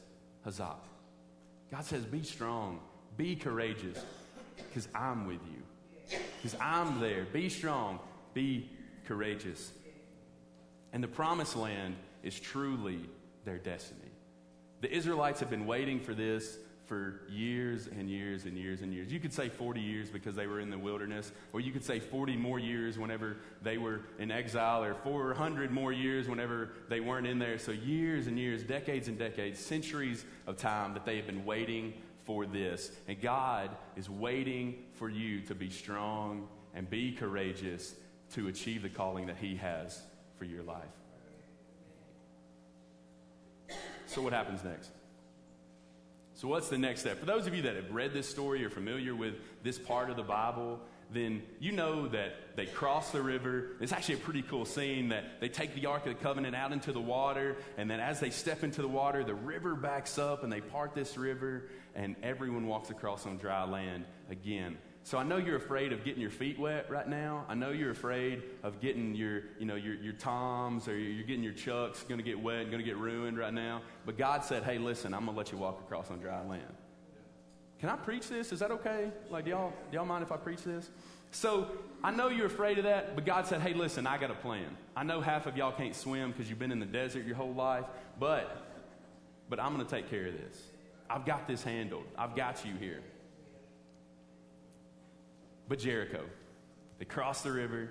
Hazak. 0.47 0.75
God 1.71 1.85
says, 1.85 2.03
Be 2.05 2.23
strong, 2.23 2.79
be 3.17 3.35
courageous, 3.35 3.99
because 4.57 4.87
I'm 4.95 5.27
with 5.27 5.39
you. 5.51 6.17
Because 6.41 6.57
I'm 6.59 6.99
there. 6.99 7.25
Be 7.31 7.49
strong, 7.49 7.99
be 8.33 8.69
courageous. 9.07 9.71
And 10.91 11.03
the 11.03 11.07
promised 11.07 11.55
land 11.55 11.95
is 12.23 12.39
truly 12.39 12.99
their 13.45 13.57
destiny. 13.57 13.99
The 14.81 14.91
Israelites 14.91 15.39
have 15.39 15.49
been 15.49 15.65
waiting 15.65 15.99
for 15.99 16.13
this 16.13 16.57
for 16.85 17.21
years 17.29 17.87
and 17.87 18.09
years 18.09 18.43
and 18.45 18.57
years 18.57 18.81
and 18.81 18.93
years. 18.93 19.11
You 19.11 19.19
could 19.19 19.31
say 19.31 19.47
40 19.47 19.79
years 19.79 20.09
because 20.09 20.35
they 20.35 20.47
were 20.47 20.59
in 20.59 20.69
the 20.69 20.77
wilderness, 20.77 21.31
or 21.53 21.61
you 21.61 21.71
could 21.71 21.83
say 21.85 21.99
40 21.99 22.35
more 22.35 22.59
years 22.59 22.97
whenever 22.99 23.37
they 23.61 23.77
were 23.77 24.01
in 24.19 24.31
exile, 24.31 24.83
or 24.83 24.93
400 24.93 25.71
more 25.71 25.93
years 25.93 26.27
whenever 26.27 26.71
they 26.89 26.99
weren't 26.99 27.25
in 27.25 27.39
there. 27.39 27.57
So, 27.57 27.71
years 27.71 28.27
and 28.27 28.37
years, 28.37 28.63
decades 28.63 29.07
and 29.07 29.17
decades, 29.17 29.59
centuries 29.59 30.25
of 30.45 30.57
time 30.57 30.93
that 30.93 31.05
they 31.05 31.15
have 31.15 31.25
been 31.25 31.45
waiting 31.45 31.93
for 32.25 32.45
this. 32.45 32.91
And 33.07 33.19
God 33.21 33.69
is 33.95 34.09
waiting 34.09 34.75
for 34.95 35.09
you 35.09 35.39
to 35.41 35.55
be 35.55 35.69
strong 35.69 36.47
and 36.73 36.89
be 36.89 37.13
courageous 37.13 37.95
to 38.33 38.47
achieve 38.49 38.81
the 38.81 38.89
calling 38.89 39.27
that 39.27 39.37
He 39.37 39.55
has 39.55 40.01
for 40.37 40.43
your 40.43 40.63
life. 40.63 40.83
So, 44.13 44.21
what 44.21 44.31
happens 44.31 44.63
next? 44.63 44.91
So, 46.35 46.47
what's 46.47 46.69
the 46.69 46.77
next 46.77 46.99
step? 47.01 47.19
For 47.19 47.25
those 47.25 47.47
of 47.47 47.55
you 47.55 47.63
that 47.63 47.75
have 47.75 47.89
read 47.91 48.13
this 48.13 48.29
story 48.29 48.63
or 48.63 48.69
familiar 48.69 49.15
with 49.15 49.33
this 49.63 49.79
part 49.79 50.11
of 50.11 50.17
the 50.17 50.21
Bible, 50.23 50.79
then 51.11 51.41
you 51.59 51.71
know 51.71 52.07
that 52.09 52.55
they 52.55 52.67
cross 52.67 53.09
the 53.11 53.23
river. 53.23 53.71
It's 53.81 53.91
actually 53.91 54.15
a 54.15 54.19
pretty 54.19 54.43
cool 54.43 54.65
scene 54.65 55.09
that 55.09 55.41
they 55.41 55.49
take 55.49 55.73
the 55.73 55.87
Ark 55.87 56.05
of 56.05 56.09
the 56.15 56.19
Covenant 56.23 56.55
out 56.55 56.71
into 56.71 56.91
the 56.91 57.01
water, 57.01 57.57
and 57.75 57.89
then 57.89 57.99
as 57.99 58.19
they 58.19 58.29
step 58.29 58.63
into 58.63 58.83
the 58.83 58.87
water, 58.87 59.23
the 59.23 59.33
river 59.33 59.73
backs 59.73 60.19
up 60.19 60.43
and 60.43 60.53
they 60.53 60.61
part 60.61 60.93
this 60.93 61.17
river, 61.17 61.69
and 61.95 62.15
everyone 62.21 62.67
walks 62.67 62.91
across 62.91 63.25
on 63.25 63.37
dry 63.37 63.63
land 63.63 64.05
again. 64.29 64.77
So 65.05 65.17
I 65.17 65.23
know 65.23 65.35
you're 65.35 65.57
afraid 65.57 65.91
of 65.91 66.05
getting 66.05 66.21
your 66.21 66.29
feet 66.29 66.57
wet 66.57 66.89
right 66.89 67.07
now. 67.07 67.45
I 67.49 67.55
know 67.55 67.71
you're 67.71 67.91
afraid 67.91 68.41
of 68.63 68.79
getting 68.79 69.13
your, 69.13 69.41
you 69.59 69.65
know, 69.65 69.75
your, 69.75 69.95
your 69.95 70.13
toms 70.13 70.87
or 70.87 70.97
you're 70.97 71.25
getting 71.27 71.43
your 71.43 71.51
chucks 71.53 72.03
going 72.03 72.19
to 72.19 72.23
get 72.23 72.39
wet 72.41 72.59
and 72.61 72.67
going 72.71 72.79
to 72.81 72.85
get 72.87 72.97
ruined 72.97 73.37
right 73.37 73.53
now. 73.53 73.81
But 74.05 74.17
God 74.17 74.45
said, 74.45 74.63
hey, 74.63 74.77
listen, 74.77 75.13
I'm 75.13 75.25
going 75.25 75.33
to 75.35 75.37
let 75.37 75.51
you 75.51 75.57
walk 75.57 75.81
across 75.85 76.09
on 76.09 76.19
dry 76.19 76.41
land. 76.45 76.63
Can 77.81 77.89
I 77.89 77.97
preach 77.97 78.29
this? 78.29 78.53
Is 78.53 78.59
that 78.61 78.71
okay? 78.71 79.11
Like, 79.29 79.43
do 79.43 79.51
y'all, 79.51 79.73
do 79.91 79.97
y'all 79.97 80.05
mind 80.05 80.23
if 80.23 80.31
I 80.31 80.37
preach 80.37 80.61
this? 80.63 80.89
So 81.31 81.67
I 82.01 82.09
know 82.09 82.29
you're 82.29 82.45
afraid 82.45 82.77
of 82.77 82.85
that, 82.85 83.13
but 83.15 83.25
God 83.25 83.45
said, 83.45 83.59
hey, 83.59 83.73
listen, 83.73 84.07
I 84.07 84.17
got 84.17 84.31
a 84.31 84.35
plan. 84.35 84.77
I 84.95 85.03
know 85.03 85.19
half 85.19 85.47
of 85.47 85.57
y'all 85.57 85.73
can't 85.73 85.95
swim 85.95 86.31
because 86.31 86.49
you've 86.49 86.59
been 86.59 86.71
in 86.71 86.79
the 86.79 86.85
desert 86.85 87.25
your 87.25 87.35
whole 87.35 87.53
life, 87.53 87.85
but, 88.17 88.71
but 89.49 89.59
I'm 89.59 89.73
going 89.75 89.85
to 89.85 89.91
take 89.93 90.09
care 90.09 90.27
of 90.27 90.33
this. 90.33 90.61
I've 91.09 91.25
got 91.25 91.45
this 91.45 91.61
handled. 91.61 92.05
I've 92.17 92.37
got 92.37 92.65
you 92.65 92.71
here 92.79 93.01
but 95.73 95.79
Jericho. 95.79 96.23
They 96.99 97.05
cross 97.05 97.41
the 97.41 97.51
river, 97.51 97.89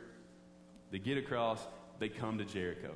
they 0.92 1.00
get 1.00 1.18
across, 1.18 1.60
they 1.98 2.08
come 2.08 2.38
to 2.38 2.44
Jericho. 2.44 2.92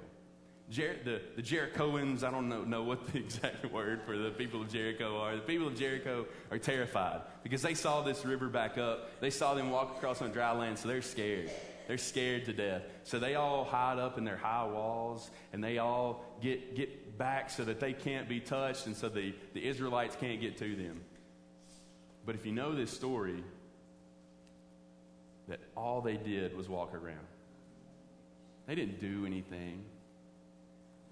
Jer- 0.71 1.01
the, 1.05 1.21
the 1.35 1.43
Jerichoans, 1.43 2.23
I 2.23 2.31
don't 2.31 2.49
know, 2.49 2.63
know 2.63 2.85
what 2.85 3.13
the 3.13 3.19
exact 3.19 3.65
word 3.73 4.03
for 4.07 4.17
the 4.17 4.31
people 4.31 4.63
of 4.63 4.73
Jericho 4.73 5.19
are. 5.19 5.35
The 5.35 5.41
people 5.43 5.67
of 5.67 5.75
Jericho 5.77 6.27
are 6.53 6.59
terrified 6.59 7.23
because 7.43 7.63
they 7.63 7.75
saw 7.75 8.03
this 8.03 8.25
river 8.25 8.47
back 8.49 8.79
up. 8.79 9.11
They 9.21 9.31
saw 9.31 9.55
them 9.55 9.73
walk 9.73 9.97
across 9.99 10.23
on 10.23 10.31
dry 10.31 10.53
land, 10.53 10.79
so 10.79 10.87
they're 10.87 11.03
scared. 11.03 11.51
They're 11.89 11.99
scared 11.99 12.45
to 12.45 12.53
death. 12.53 12.83
So 13.03 13.19
they 13.19 13.35
all 13.35 13.65
hide 13.65 13.99
up 13.99 14.19
in 14.19 14.23
their 14.25 14.37
high 14.37 14.69
walls 14.69 15.31
and 15.53 15.65
they 15.65 15.79
all 15.79 16.25
get, 16.41 16.77
get 16.77 17.19
back 17.19 17.51
so 17.51 17.65
that 17.65 17.81
they 17.81 17.93
can't 17.93 18.29
be 18.29 18.39
touched 18.39 18.87
and 18.87 18.95
so 18.97 19.09
the, 19.09 19.35
the 19.53 19.67
Israelites 19.67 20.15
can't 20.15 20.41
get 20.41 20.59
to 20.59 20.77
them. 20.77 21.01
But 22.25 22.37
if 22.37 22.47
you 22.47 22.53
know 22.53 22.73
this 22.73 22.93
story, 22.93 23.43
that 25.49 25.61
all 25.77 26.01
they 26.01 26.17
did 26.17 26.57
was 26.57 26.69
walk 26.69 26.95
around. 26.95 27.27
They 28.67 28.75
didn't 28.75 29.01
do 29.01 29.25
anything. 29.27 29.85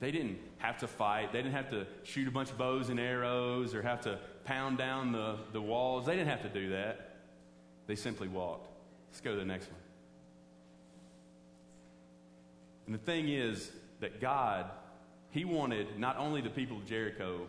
They 0.01 0.11
didn't 0.11 0.39
have 0.59 0.79
to 0.79 0.87
fight. 0.89 1.33
They 1.33 1.39
didn't 1.39 1.53
have 1.53 1.71
to 1.71 1.87
shoot 2.03 2.27
a 2.27 2.31
bunch 2.31 2.51
of 2.51 2.59
bows 2.59 2.89
and 2.89 2.99
arrows 2.99 3.75
or 3.75 3.83
have 3.83 4.01
to 4.03 4.19
pound 4.45 4.77
down 4.79 5.13
the, 5.13 5.39
the 5.53 5.61
walls. 5.61 6.07
They 6.07 6.17
didn't 6.17 6.29
have 6.29 6.43
to 6.43 6.49
do 6.49 6.71
that. 6.71 7.17
They 7.87 7.95
simply 7.95 8.29
walked. 8.29 8.69
Let's 9.11 9.21
go 9.21 9.33
to 9.33 9.39
the 9.39 9.45
next 9.45 9.67
one. 9.71 9.81
And 12.87 12.95
the 12.95 12.99
thing 12.99 13.29
is 13.29 13.71
that 14.01 14.21
God, 14.21 14.67
He 15.31 15.45
wanted 15.45 15.99
not 15.99 16.19
only 16.19 16.41
the 16.41 16.51
people 16.51 16.79
of 16.79 16.87
Jericho, 16.87 17.47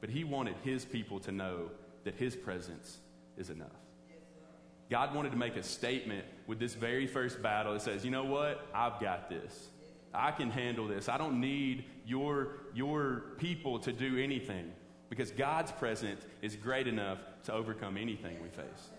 but 0.00 0.08
He 0.08 0.24
wanted 0.24 0.54
His 0.62 0.84
people 0.84 1.18
to 1.20 1.32
know 1.32 1.70
that 2.04 2.14
His 2.14 2.36
presence 2.36 2.98
is 3.36 3.50
enough. 3.50 3.68
God 4.92 5.14
wanted 5.14 5.32
to 5.32 5.38
make 5.38 5.56
a 5.56 5.62
statement 5.62 6.22
with 6.46 6.58
this 6.58 6.74
very 6.74 7.06
first 7.06 7.40
battle. 7.42 7.72
It 7.74 7.80
says, 7.80 8.04
you 8.04 8.10
know 8.10 8.26
what? 8.26 8.66
I've 8.74 9.00
got 9.00 9.30
this. 9.30 9.70
I 10.12 10.32
can 10.32 10.50
handle 10.50 10.86
this. 10.86 11.08
I 11.08 11.16
don't 11.16 11.40
need 11.40 11.86
your, 12.04 12.56
your 12.74 13.22
people 13.38 13.78
to 13.78 13.90
do 13.92 14.18
anything 14.22 14.70
because 15.08 15.30
God's 15.30 15.72
presence 15.72 16.26
is 16.42 16.56
great 16.56 16.86
enough 16.86 17.20
to 17.44 17.54
overcome 17.54 17.96
anything 17.96 18.36
we 18.42 18.50
face. 18.50 18.90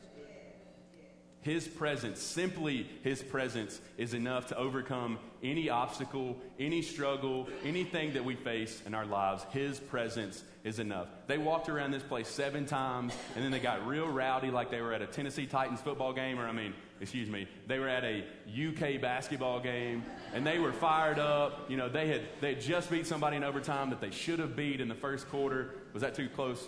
His 1.43 1.67
presence, 1.67 2.21
simply 2.21 2.87
His 3.03 3.21
presence, 3.21 3.81
is 3.97 4.13
enough 4.13 4.47
to 4.47 4.57
overcome 4.57 5.19
any 5.43 5.69
obstacle, 5.69 6.37
any 6.57 6.81
struggle, 6.81 7.49
anything 7.65 8.13
that 8.13 8.23
we 8.23 8.33
face 8.35 8.81
in 8.85 8.93
our 8.93 9.05
lives. 9.05 9.43
His 9.51 9.77
presence 9.77 10.41
is 10.63 10.79
enough. 10.79 11.09
They 11.27 11.37
walked 11.37 11.67
around 11.67 11.91
this 11.91 12.01
place 12.03 12.29
seven 12.29 12.65
times, 12.65 13.13
and 13.35 13.43
then 13.43 13.51
they 13.51 13.59
got 13.59 13.85
real 13.85 14.07
rowdy 14.07 14.51
like 14.51 14.71
they 14.71 14.79
were 14.79 14.93
at 14.93 15.01
a 15.01 15.05
Tennessee 15.07 15.45
Titans 15.45 15.81
football 15.81 16.13
game, 16.13 16.39
or 16.39 16.47
I 16.47 16.53
mean, 16.53 16.73
excuse 17.01 17.29
me, 17.29 17.45
they 17.67 17.77
were 17.77 17.89
at 17.89 18.05
a 18.05 18.23
UK 18.47 19.01
basketball 19.01 19.59
game, 19.59 20.05
and 20.33 20.47
they 20.47 20.59
were 20.59 20.71
fired 20.71 21.19
up. 21.19 21.69
You 21.69 21.75
know, 21.75 21.89
they 21.89 22.07
had, 22.07 22.21
they 22.39 22.53
had 22.53 22.61
just 22.61 22.89
beat 22.89 23.05
somebody 23.05 23.35
in 23.35 23.43
overtime 23.43 23.89
that 23.89 23.99
they 23.99 24.11
should 24.11 24.39
have 24.39 24.55
beat 24.55 24.79
in 24.79 24.87
the 24.87 24.95
first 24.95 25.27
quarter. 25.29 25.75
Was 25.91 26.03
that 26.03 26.15
too 26.15 26.29
close? 26.29 26.63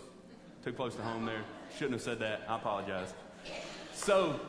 Too 0.66 0.74
close 0.74 0.96
to 0.96 1.02
home 1.02 1.26
there? 1.26 1.44
Shouldn't 1.76 1.94
have 1.94 2.02
said 2.02 2.20
that. 2.20 2.42
I 2.50 2.58
apologize. 2.58 3.14
So 3.94 4.40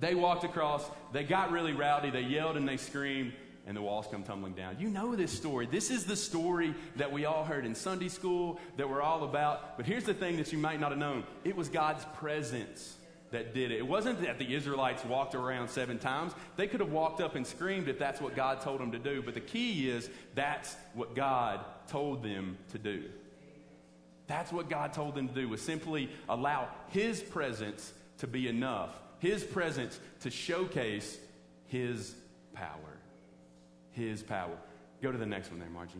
they 0.00 0.14
walked 0.14 0.44
across, 0.44 0.88
they 1.12 1.24
got 1.24 1.50
really 1.52 1.72
rowdy, 1.72 2.10
they 2.10 2.22
yelled 2.22 2.56
and 2.56 2.68
they 2.68 2.76
screamed, 2.76 3.32
and 3.66 3.76
the 3.76 3.82
walls 3.82 4.06
come 4.10 4.22
tumbling 4.22 4.52
down. 4.52 4.76
You 4.78 4.88
know 4.90 5.16
this 5.16 5.32
story. 5.32 5.66
This 5.66 5.90
is 5.90 6.04
the 6.04 6.16
story 6.16 6.74
that 6.96 7.10
we 7.10 7.24
all 7.24 7.44
heard 7.44 7.64
in 7.64 7.74
Sunday 7.74 8.08
school, 8.08 8.60
that 8.76 8.88
we're 8.88 9.02
all 9.02 9.24
about. 9.24 9.76
But 9.76 9.86
here's 9.86 10.04
the 10.04 10.14
thing 10.14 10.36
that 10.36 10.52
you 10.52 10.58
might 10.58 10.78
not 10.80 10.90
have 10.90 10.98
known 10.98 11.24
it 11.44 11.56
was 11.56 11.68
God's 11.68 12.04
presence 12.16 12.96
that 13.32 13.54
did 13.54 13.72
it. 13.72 13.78
It 13.78 13.86
wasn't 13.86 14.22
that 14.22 14.38
the 14.38 14.54
Israelites 14.54 15.04
walked 15.04 15.34
around 15.34 15.68
seven 15.68 15.98
times. 15.98 16.32
They 16.56 16.68
could 16.68 16.78
have 16.80 16.92
walked 16.92 17.20
up 17.20 17.34
and 17.34 17.44
screamed 17.44 17.88
if 17.88 17.98
that's 17.98 18.20
what 18.20 18.36
God 18.36 18.60
told 18.60 18.80
them 18.80 18.92
to 18.92 19.00
do. 19.00 19.20
But 19.20 19.34
the 19.34 19.40
key 19.40 19.88
is 19.90 20.08
that's 20.36 20.76
what 20.94 21.14
God 21.16 21.64
told 21.88 22.22
them 22.22 22.56
to 22.70 22.78
do. 22.78 23.04
That's 24.28 24.52
what 24.52 24.68
God 24.70 24.92
told 24.92 25.14
them 25.16 25.28
to 25.28 25.34
do 25.34 25.48
was 25.48 25.60
simply 25.60 26.08
allow 26.28 26.68
his 26.88 27.20
presence 27.20 27.92
to 28.18 28.26
be 28.28 28.46
enough 28.48 28.96
his 29.18 29.44
presence 29.44 29.98
to 30.20 30.30
showcase 30.30 31.18
his 31.66 32.14
power. 32.54 32.68
His 33.92 34.22
power. 34.22 34.56
Go 35.02 35.12
to 35.12 35.18
the 35.18 35.26
next 35.26 35.50
one 35.50 35.58
there, 35.60 35.70
Margie. 35.70 35.94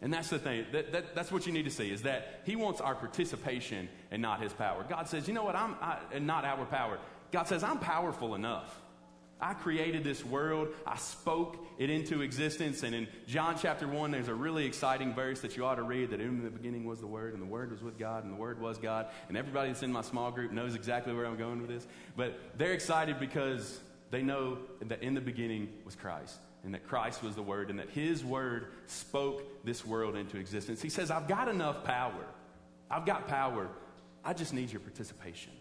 And 0.00 0.12
that's 0.12 0.28
the 0.30 0.38
thing. 0.38 0.64
That, 0.72 0.92
that, 0.92 1.14
that's 1.14 1.32
what 1.32 1.46
you 1.46 1.52
need 1.52 1.64
to 1.64 1.70
see 1.70 1.90
is 1.90 2.02
that 2.02 2.40
he 2.46 2.56
wants 2.56 2.80
our 2.80 2.94
participation 2.94 3.88
and 4.10 4.22
not 4.22 4.40
his 4.40 4.52
power. 4.52 4.84
God 4.88 5.08
says, 5.08 5.28
you 5.28 5.34
know 5.34 5.44
what? 5.44 5.56
I'm 5.56 5.74
I, 5.80 5.98
and 6.12 6.26
not 6.26 6.44
our 6.44 6.64
power. 6.66 6.98
God 7.32 7.48
says, 7.48 7.62
I'm 7.64 7.78
powerful 7.78 8.34
enough. 8.34 8.74
I 9.40 9.54
created 9.54 10.04
this 10.04 10.24
world. 10.24 10.68
I 10.86 10.96
spoke 10.96 11.56
it 11.78 11.90
into 11.90 12.22
existence. 12.22 12.82
And 12.82 12.94
in 12.94 13.08
John 13.26 13.56
chapter 13.60 13.86
1, 13.86 14.10
there's 14.10 14.28
a 14.28 14.34
really 14.34 14.64
exciting 14.66 15.14
verse 15.14 15.40
that 15.42 15.56
you 15.56 15.64
ought 15.64 15.76
to 15.76 15.82
read 15.82 16.10
that 16.10 16.20
in 16.20 16.42
the 16.42 16.50
beginning 16.50 16.84
was 16.84 17.00
the 17.00 17.06
Word, 17.06 17.34
and 17.34 17.42
the 17.42 17.46
Word 17.46 17.70
was 17.70 17.82
with 17.82 17.98
God, 17.98 18.24
and 18.24 18.32
the 18.32 18.36
Word 18.38 18.60
was 18.60 18.78
God. 18.78 19.06
And 19.28 19.36
everybody 19.36 19.68
that's 19.68 19.82
in 19.82 19.92
my 19.92 20.02
small 20.02 20.30
group 20.30 20.50
knows 20.52 20.74
exactly 20.74 21.14
where 21.14 21.26
I'm 21.26 21.36
going 21.36 21.60
with 21.60 21.70
this. 21.70 21.86
But 22.16 22.38
they're 22.56 22.72
excited 22.72 23.20
because 23.20 23.78
they 24.10 24.22
know 24.22 24.58
that 24.82 25.02
in 25.02 25.14
the 25.14 25.20
beginning 25.20 25.68
was 25.84 25.94
Christ, 25.94 26.36
and 26.64 26.74
that 26.74 26.86
Christ 26.88 27.22
was 27.22 27.36
the 27.36 27.42
Word, 27.42 27.70
and 27.70 27.78
that 27.78 27.90
His 27.90 28.24
Word 28.24 28.68
spoke 28.86 29.64
this 29.64 29.84
world 29.84 30.16
into 30.16 30.36
existence. 30.38 30.82
He 30.82 30.88
says, 30.88 31.10
I've 31.10 31.28
got 31.28 31.48
enough 31.48 31.84
power. 31.84 32.24
I've 32.90 33.06
got 33.06 33.28
power. 33.28 33.68
I 34.24 34.32
just 34.32 34.52
need 34.52 34.72
your 34.72 34.80
participation. 34.80 35.52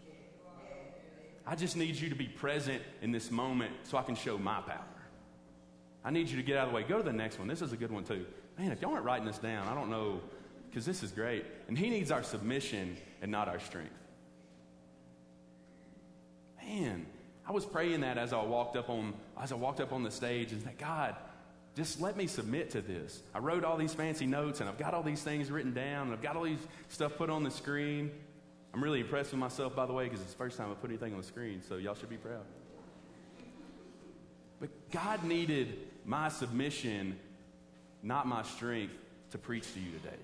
I 1.50 1.56
just 1.56 1.77
need 1.77 1.96
you 1.96 2.10
to 2.10 2.16
be 2.16 2.25
present 2.25 2.82
in 3.01 3.13
this 3.13 3.32
moment 3.32 3.72
so 3.84 3.98
I 3.98 4.04
can 4.04 4.16
show 4.16 4.38
my 4.38 4.60
power. 4.62 4.84
I 6.04 6.12
need 6.12 6.27
you 6.27 6.36
to 6.38 6.44
get 6.44 6.58
out 6.58 6.66
of 6.66 6.70
the 6.72 6.75
way. 6.75 6.84
Go 6.84 6.98
to 6.98 7.04
the 7.04 7.13
next 7.13 7.39
one. 7.39 7.48
This 7.48 7.62
is 7.62 7.72
a 7.72 7.77
good 7.77 7.92
one, 7.92 8.04
too. 8.04 8.25
Man, 8.60 8.72
if 8.74 8.82
y'all 8.82 8.92
aren't 8.92 9.06
writing 9.06 9.25
this 9.25 9.38
down, 9.38 9.66
I 9.68 9.74
don't 9.74 9.89
know, 9.89 10.20
because 10.70 10.86
this 10.86 11.04
is 11.04 11.12
great. 11.13 11.46
And 11.70 11.77
He 11.77 11.89
needs 11.89 12.12
our 12.12 12.22
submission 12.22 12.98
and 13.22 13.32
not 13.32 13.48
our 13.48 13.60
strength. 13.62 13.94
Man, 16.63 17.06
I 17.48 17.54
was 17.54 17.66
praying 17.66 18.01
that 18.01 18.18
as 18.18 18.34
I 18.34 18.44
walked 18.44 18.75
up 18.75 18.89
on, 18.89 19.13
as 19.42 19.54
I 19.54 19.56
walked 19.56 19.80
up 19.80 19.94
on 19.94 20.04
the 20.04 20.12
stage 20.12 20.51
and 20.51 20.62
said, 20.62 20.77
God, 20.77 21.16
just 21.77 22.01
let 22.01 22.18
me 22.18 22.27
submit 22.27 22.72
to 22.72 22.82
this. 22.82 23.22
I 23.34 23.39
wrote 23.39 23.63
all 23.63 23.77
these 23.77 23.94
fancy 23.94 24.25
notes 24.25 24.60
and 24.60 24.68
I've 24.68 24.77
got 24.80 24.94
all 24.94 25.04
these 25.04 25.22
things 25.22 25.50
written 25.50 25.74
down 25.74 26.08
and 26.08 26.13
I've 26.13 26.22
got 26.24 26.36
all 26.36 26.44
these 26.44 26.60
stuff 26.89 27.13
put 27.18 27.30
on 27.30 27.44
the 27.44 27.51
screen. 27.51 28.12
I'm 28.77 28.84
really 28.84 29.00
impressed 29.00 29.31
with 29.31 29.39
myself, 29.39 29.75
by 29.75 29.88
the 29.88 29.93
way, 29.93 30.03
because 30.03 30.22
it's 30.22 30.34
the 30.34 30.38
first 30.38 30.55
time 30.55 30.69
I 30.69 30.75
put 30.75 30.91
anything 30.91 31.12
on 31.12 31.17
the 31.22 31.25
screen, 31.25 31.63
so 31.67 31.77
y'all 31.77 31.96
should 31.96 32.12
be 32.12 32.17
proud. 32.17 32.43
But 34.60 34.69
God 34.91 35.24
needed 35.24 35.79
my 36.05 36.29
submission, 36.29 37.17
not 38.03 38.27
my 38.27 38.43
strength, 38.43 38.93
to 39.31 39.39
preach 39.39 39.74
to 39.74 39.79
you 39.79 39.89
today. 39.93 40.19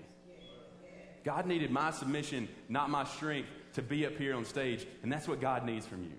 God 1.24 1.46
needed 1.46 1.72
my 1.72 1.90
submission, 1.90 2.48
not 2.68 2.90
my 2.90 3.02
strength, 3.02 3.48
to 3.72 3.82
be 3.82 4.06
up 4.06 4.16
here 4.16 4.36
on 4.36 4.44
stage. 4.44 4.86
And 5.02 5.12
that's 5.12 5.26
what 5.26 5.40
God 5.40 5.64
needs 5.66 5.84
from 5.84 6.04
you. 6.04 6.12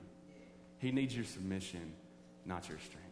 He 0.79 0.91
needs 0.91 1.15
your 1.15 1.23
submission, 1.23 1.93
not 2.45 2.67
your 2.67 2.79
strength. 2.79 3.05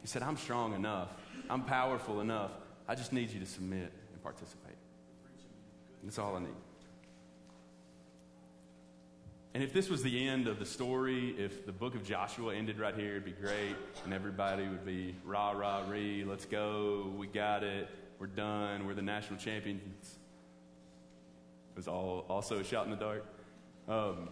He 0.00 0.06
said, 0.06 0.22
I'm 0.22 0.38
strong 0.38 0.72
enough, 0.72 1.10
I'm 1.50 1.60
powerful 1.66 2.22
enough. 2.22 2.52
I 2.88 2.94
just 2.94 3.12
need 3.12 3.28
you 3.32 3.40
to 3.40 3.44
submit 3.46 3.92
and 4.12 4.22
participate. 4.22 4.76
That's 6.02 6.18
all 6.18 6.36
I 6.36 6.40
need. 6.40 6.48
And 9.56 9.64
if 9.64 9.72
this 9.72 9.88
was 9.88 10.02
the 10.02 10.28
end 10.28 10.48
of 10.48 10.58
the 10.58 10.66
story, 10.66 11.30
if 11.38 11.64
the 11.64 11.72
book 11.72 11.94
of 11.94 12.04
Joshua 12.04 12.54
ended 12.54 12.78
right 12.78 12.94
here, 12.94 13.12
it'd 13.12 13.24
be 13.24 13.30
great. 13.30 13.74
And 14.04 14.12
everybody 14.12 14.68
would 14.68 14.84
be 14.84 15.14
rah, 15.24 15.52
rah, 15.52 15.82
ree, 15.88 16.26
let's 16.28 16.44
go, 16.44 17.10
we 17.16 17.26
got 17.26 17.64
it, 17.64 17.88
we're 18.18 18.26
done, 18.26 18.86
we're 18.86 18.92
the 18.92 19.00
national 19.00 19.38
champions. 19.40 19.86
It 21.70 21.76
was 21.76 21.88
all 21.88 22.26
also 22.28 22.58
a 22.58 22.64
shot 22.64 22.84
in 22.84 22.90
the 22.90 22.98
dark. 22.98 23.24
Um, 23.88 24.28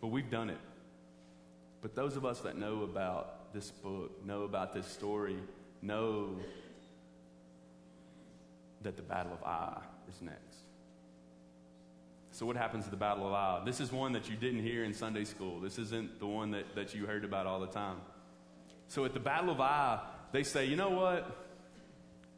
but 0.00 0.06
we've 0.06 0.30
done 0.30 0.48
it. 0.48 0.58
But 1.82 1.94
those 1.94 2.16
of 2.16 2.24
us 2.24 2.40
that 2.40 2.56
know 2.56 2.82
about 2.84 3.52
this 3.52 3.70
book, 3.70 4.24
know 4.24 4.44
about 4.44 4.72
this 4.72 4.86
story, 4.86 5.36
know 5.82 6.34
that 8.84 8.96
the 8.96 9.02
Battle 9.02 9.32
of 9.34 9.42
Ai 9.44 9.82
is 10.08 10.22
next. 10.22 10.46
So, 12.40 12.46
what 12.46 12.56
happens 12.56 12.86
at 12.86 12.90
the 12.90 12.96
Battle 12.96 13.26
of 13.26 13.34
Ai? 13.34 13.62
This 13.66 13.80
is 13.80 13.92
one 13.92 14.12
that 14.12 14.30
you 14.30 14.34
didn't 14.34 14.62
hear 14.62 14.82
in 14.82 14.94
Sunday 14.94 15.24
school. 15.24 15.60
This 15.60 15.78
isn't 15.78 16.18
the 16.20 16.26
one 16.26 16.52
that, 16.52 16.74
that 16.74 16.94
you 16.94 17.04
heard 17.04 17.22
about 17.22 17.44
all 17.46 17.60
the 17.60 17.66
time. 17.66 17.96
So, 18.88 19.04
at 19.04 19.12
the 19.12 19.20
Battle 19.20 19.50
of 19.50 19.60
Ai, 19.60 19.98
they 20.32 20.42
say, 20.42 20.64
you 20.64 20.74
know 20.74 20.88
what? 20.88 21.48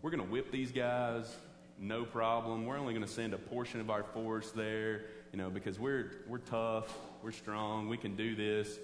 We're 0.03 0.11
going 0.11 0.25
to 0.25 0.29
whip 0.29 0.51
these 0.51 0.73
guys, 0.73 1.33
no 1.79 2.05
problem. 2.05 2.67
We're 2.67 2.79
only 2.79 2.95
going 2.95 3.07
to 3.07 3.13
send 3.13 3.33
a 3.33 3.39
portion 3.39 3.79
of 3.81 3.91
our 3.91 4.03
force 4.03 4.51
there, 4.51 5.03
you 5.33 5.39
know, 5.39 5.51
because 5.51 5.79
we're, 5.79 6.11
we're 6.27 6.39
tough, 6.39 6.93
we're 7.23 7.31
strong, 7.31 7.89
we 7.89 7.97
can 7.97 8.17
do 8.17 8.35
this. 8.35 8.77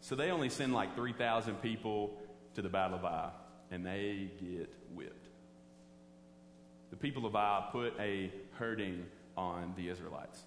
So, 0.00 0.14
they 0.14 0.30
only 0.30 0.50
send 0.50 0.72
like 0.72 0.94
3,000 0.94 1.60
people 1.62 2.16
to 2.54 2.62
the 2.62 2.68
Battle 2.68 2.96
of 2.96 3.04
Ai, 3.04 3.30
and 3.72 3.84
they 3.84 4.30
get 4.38 4.72
whipped. 4.94 5.30
The 6.90 6.96
people 6.96 7.26
of 7.26 7.34
Ai 7.34 7.68
put 7.72 7.92
a 7.98 8.30
hurting 8.56 9.04
on 9.36 9.74
the 9.76 9.88
Israelites. 9.88 10.42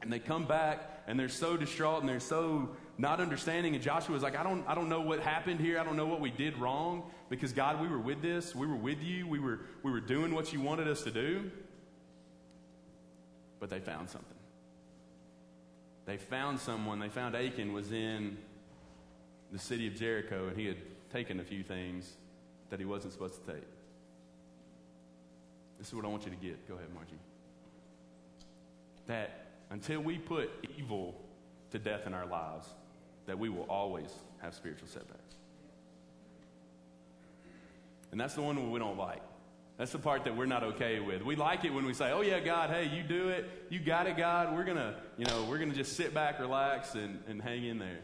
And 0.00 0.12
they 0.12 0.18
come 0.18 0.44
back 0.46 1.02
and 1.06 1.18
they're 1.18 1.28
so 1.28 1.56
distraught 1.56 2.00
and 2.00 2.08
they're 2.08 2.20
so 2.20 2.68
not 2.98 3.20
understanding. 3.20 3.74
And 3.74 3.82
Joshua's 3.82 4.22
like, 4.22 4.36
I 4.38 4.42
don't, 4.42 4.64
I 4.68 4.74
don't 4.74 4.88
know 4.88 5.00
what 5.00 5.20
happened 5.20 5.60
here. 5.60 5.78
I 5.78 5.84
don't 5.84 5.96
know 5.96 6.06
what 6.06 6.20
we 6.20 6.30
did 6.30 6.56
wrong 6.58 7.04
because 7.28 7.52
God, 7.52 7.80
we 7.80 7.88
were 7.88 7.98
with 7.98 8.22
this. 8.22 8.54
We 8.54 8.66
were 8.66 8.76
with 8.76 9.02
you. 9.02 9.26
We 9.26 9.38
were, 9.38 9.60
we 9.82 9.90
were 9.90 10.00
doing 10.00 10.34
what 10.34 10.52
you 10.52 10.60
wanted 10.60 10.88
us 10.88 11.02
to 11.02 11.10
do. 11.10 11.50
But 13.60 13.70
they 13.70 13.80
found 13.80 14.08
something. 14.08 14.34
They 16.06 16.16
found 16.16 16.60
someone. 16.60 17.00
They 17.00 17.08
found 17.08 17.34
Achan 17.34 17.72
was 17.72 17.92
in 17.92 18.38
the 19.52 19.58
city 19.58 19.86
of 19.88 19.96
Jericho 19.96 20.48
and 20.48 20.56
he 20.56 20.66
had 20.66 20.76
taken 21.12 21.40
a 21.40 21.44
few 21.44 21.62
things 21.62 22.12
that 22.70 22.78
he 22.78 22.84
wasn't 22.84 23.12
supposed 23.14 23.44
to 23.44 23.52
take. 23.54 23.64
This 25.78 25.88
is 25.88 25.94
what 25.94 26.04
I 26.04 26.08
want 26.08 26.24
you 26.24 26.30
to 26.30 26.36
get. 26.36 26.68
Go 26.68 26.74
ahead, 26.74 26.88
Margie. 26.94 27.14
That 29.06 29.47
until 29.70 30.00
we 30.00 30.18
put 30.18 30.50
evil 30.78 31.14
to 31.70 31.78
death 31.78 32.06
in 32.06 32.14
our 32.14 32.26
lives, 32.26 32.66
that 33.26 33.38
we 33.38 33.48
will 33.48 33.64
always 33.68 34.10
have 34.40 34.54
spiritual 34.54 34.88
setbacks. 34.88 35.34
And 38.10 38.18
that's 38.20 38.34
the 38.34 38.42
one 38.42 38.70
we 38.70 38.78
don't 38.78 38.96
like. 38.96 39.22
That's 39.76 39.92
the 39.92 39.98
part 39.98 40.24
that 40.24 40.36
we're 40.36 40.46
not 40.46 40.62
okay 40.64 40.98
with. 40.98 41.22
We 41.22 41.36
like 41.36 41.64
it 41.64 41.72
when 41.72 41.84
we 41.86 41.94
say, 41.94 42.10
"Oh 42.10 42.22
yeah, 42.22 42.40
God, 42.40 42.70
hey, 42.70 42.88
you 42.88 43.02
do 43.02 43.28
it. 43.28 43.48
You 43.68 43.78
got 43.78 44.06
it, 44.06 44.16
God. 44.16 44.54
We're 44.54 44.64
gonna, 44.64 44.98
you 45.16 45.24
know, 45.26 45.44
we're 45.44 45.58
gonna 45.58 45.74
just 45.74 45.92
sit 45.96 46.12
back, 46.14 46.40
relax, 46.40 46.94
and, 46.94 47.22
and 47.28 47.40
hang 47.40 47.64
in 47.64 47.78
there." 47.78 48.00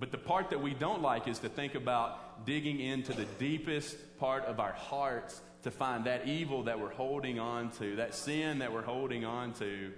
But 0.00 0.10
the 0.10 0.18
part 0.18 0.50
that 0.50 0.60
we 0.60 0.74
don't 0.74 1.02
like 1.02 1.28
is 1.28 1.38
to 1.40 1.48
think 1.48 1.74
about 1.74 2.46
digging 2.46 2.80
into 2.80 3.12
the 3.12 3.24
deepest 3.38 3.96
part 4.18 4.44
of 4.46 4.58
our 4.58 4.72
hearts 4.72 5.40
to 5.64 5.70
find 5.70 6.04
that 6.04 6.26
evil 6.26 6.62
that 6.64 6.80
we're 6.80 6.90
holding 6.92 7.38
on 7.38 7.70
to, 7.72 7.96
that 7.96 8.14
sin 8.14 8.60
that 8.60 8.72
we're 8.72 8.82
holding 8.82 9.24
on 9.24 9.52
to, 9.54 9.92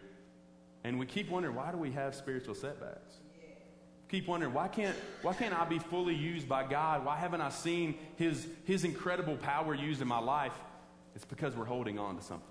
and 0.85 0.99
we 0.99 1.07
keep 1.07 1.29
wondering, 1.31 1.55
why 1.55 1.71
do 1.73 1.77
we 1.77 1.91
have 1.93 2.15
spiritual 2.15 2.55
setbacks? 2.55 3.15
Keep 4.09 4.27
wondering, 4.29 4.53
why 4.53 4.67
can't, 4.69 4.97
why 5.23 5.35
can't 5.35 5.59
I 5.59 5.65
be 5.65 5.79
fully 5.79 6.15
used 6.15 6.49
by 6.49 6.65
God? 6.65 7.05
Why 7.05 7.17
haven't 7.17 7.41
I 7.43 7.51
seen 7.51 7.95
his, 8.17 8.47
his 8.65 8.85
incredible 8.85 9.37
power 9.37 9.75
used 9.75 10.01
in 10.03 10.09
my 10.09 10.19
life? 10.19 10.55
It's 11.15 11.25
because 11.25 11.55
we're 11.55 11.67
holding 11.67 11.99
on 11.99 12.17
to 12.17 12.23
something. 12.23 12.47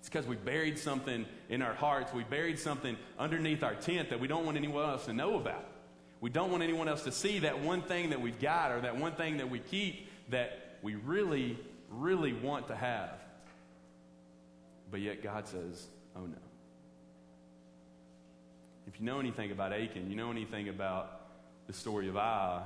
It's 0.00 0.08
because 0.08 0.26
we 0.26 0.36
buried 0.36 0.78
something 0.78 1.26
in 1.48 1.62
our 1.62 1.74
hearts. 1.74 2.12
We 2.14 2.24
buried 2.24 2.58
something 2.58 2.96
underneath 3.18 3.62
our 3.62 3.74
tent 3.74 4.10
that 4.10 4.18
we 4.20 4.26
don't 4.26 4.44
want 4.44 4.56
anyone 4.56 4.84
else 4.88 5.04
to 5.06 5.12
know 5.12 5.36
about. 5.36 5.64
We 6.20 6.30
don't 6.30 6.50
want 6.50 6.62
anyone 6.62 6.88
else 6.88 7.02
to 7.04 7.12
see 7.12 7.40
that 7.40 7.60
one 7.60 7.82
thing 7.82 8.10
that 8.10 8.20
we've 8.20 8.40
got 8.40 8.72
or 8.72 8.80
that 8.80 8.96
one 8.96 9.12
thing 9.12 9.36
that 9.36 9.50
we 9.50 9.58
keep 9.58 10.08
that 10.30 10.76
we 10.82 10.94
really, 10.94 11.58
really 11.90 12.32
want 12.32 12.68
to 12.68 12.74
have. 12.74 13.12
But 14.90 15.00
yet 15.00 15.22
God 15.22 15.46
says, 15.46 15.86
oh 16.16 16.22
no 16.24 16.38
if 18.86 18.98
you 19.00 19.04
know 19.06 19.18
anything 19.18 19.50
about 19.50 19.72
Achan, 19.72 20.08
you 20.08 20.16
know 20.16 20.30
anything 20.30 20.68
about 20.68 21.20
the 21.66 21.72
story 21.72 22.08
of 22.08 22.16
Ai, 22.16 22.62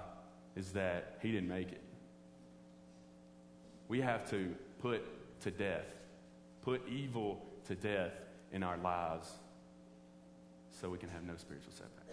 is 0.56 0.72
that 0.72 1.18
he 1.22 1.32
didn't 1.32 1.48
make 1.48 1.72
it. 1.72 1.80
We 3.88 4.00
have 4.02 4.28
to 4.30 4.54
put 4.80 5.02
to 5.40 5.50
death, 5.50 5.86
put 6.62 6.82
evil 6.88 7.40
to 7.66 7.74
death 7.74 8.12
in 8.52 8.62
our 8.62 8.76
lives 8.76 9.30
so 10.80 10.90
we 10.90 10.98
can 10.98 11.08
have 11.08 11.22
no 11.24 11.34
spiritual 11.36 11.72
setback. 11.72 12.04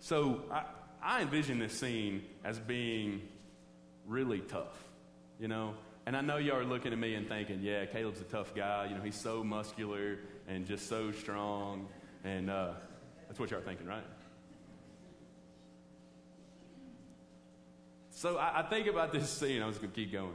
So 0.00 0.42
I, 0.50 0.62
I 1.18 1.22
envision 1.22 1.58
this 1.58 1.78
scene 1.78 2.22
as 2.44 2.58
being 2.58 3.22
really 4.06 4.40
tough. 4.40 4.76
You 5.38 5.48
know, 5.48 5.74
and 6.06 6.16
I 6.16 6.20
know 6.20 6.36
y'all 6.36 6.58
are 6.58 6.64
looking 6.64 6.92
at 6.92 6.98
me 7.00 7.16
and 7.16 7.26
thinking, 7.28 7.58
yeah, 7.60 7.84
Caleb's 7.84 8.20
a 8.20 8.24
tough 8.24 8.54
guy. 8.54 8.86
You 8.88 8.94
know, 8.94 9.02
he's 9.02 9.16
so 9.20 9.42
muscular 9.42 10.18
and 10.46 10.64
just 10.64 10.88
so 10.88 11.10
strong. 11.10 11.88
And 12.22 12.48
uh, 12.48 12.74
that's 13.26 13.40
what 13.40 13.50
y'all 13.50 13.58
are 13.58 13.62
thinking, 13.64 13.86
right? 13.88 14.04
So 18.10 18.38
I, 18.38 18.60
I 18.60 18.62
think 18.62 18.86
about 18.86 19.12
this 19.12 19.28
scene. 19.28 19.60
I 19.60 19.66
was 19.66 19.78
going 19.78 19.90
to 19.90 19.96
keep 19.96 20.12
going. 20.12 20.34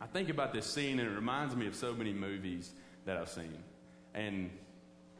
I 0.00 0.06
think 0.06 0.28
about 0.28 0.52
this 0.52 0.66
scene, 0.66 0.98
and 0.98 1.08
it 1.08 1.14
reminds 1.14 1.54
me 1.54 1.68
of 1.68 1.76
so 1.76 1.94
many 1.94 2.12
movies 2.12 2.72
that 3.06 3.16
I've 3.16 3.30
seen. 3.30 3.56
And 4.12 4.50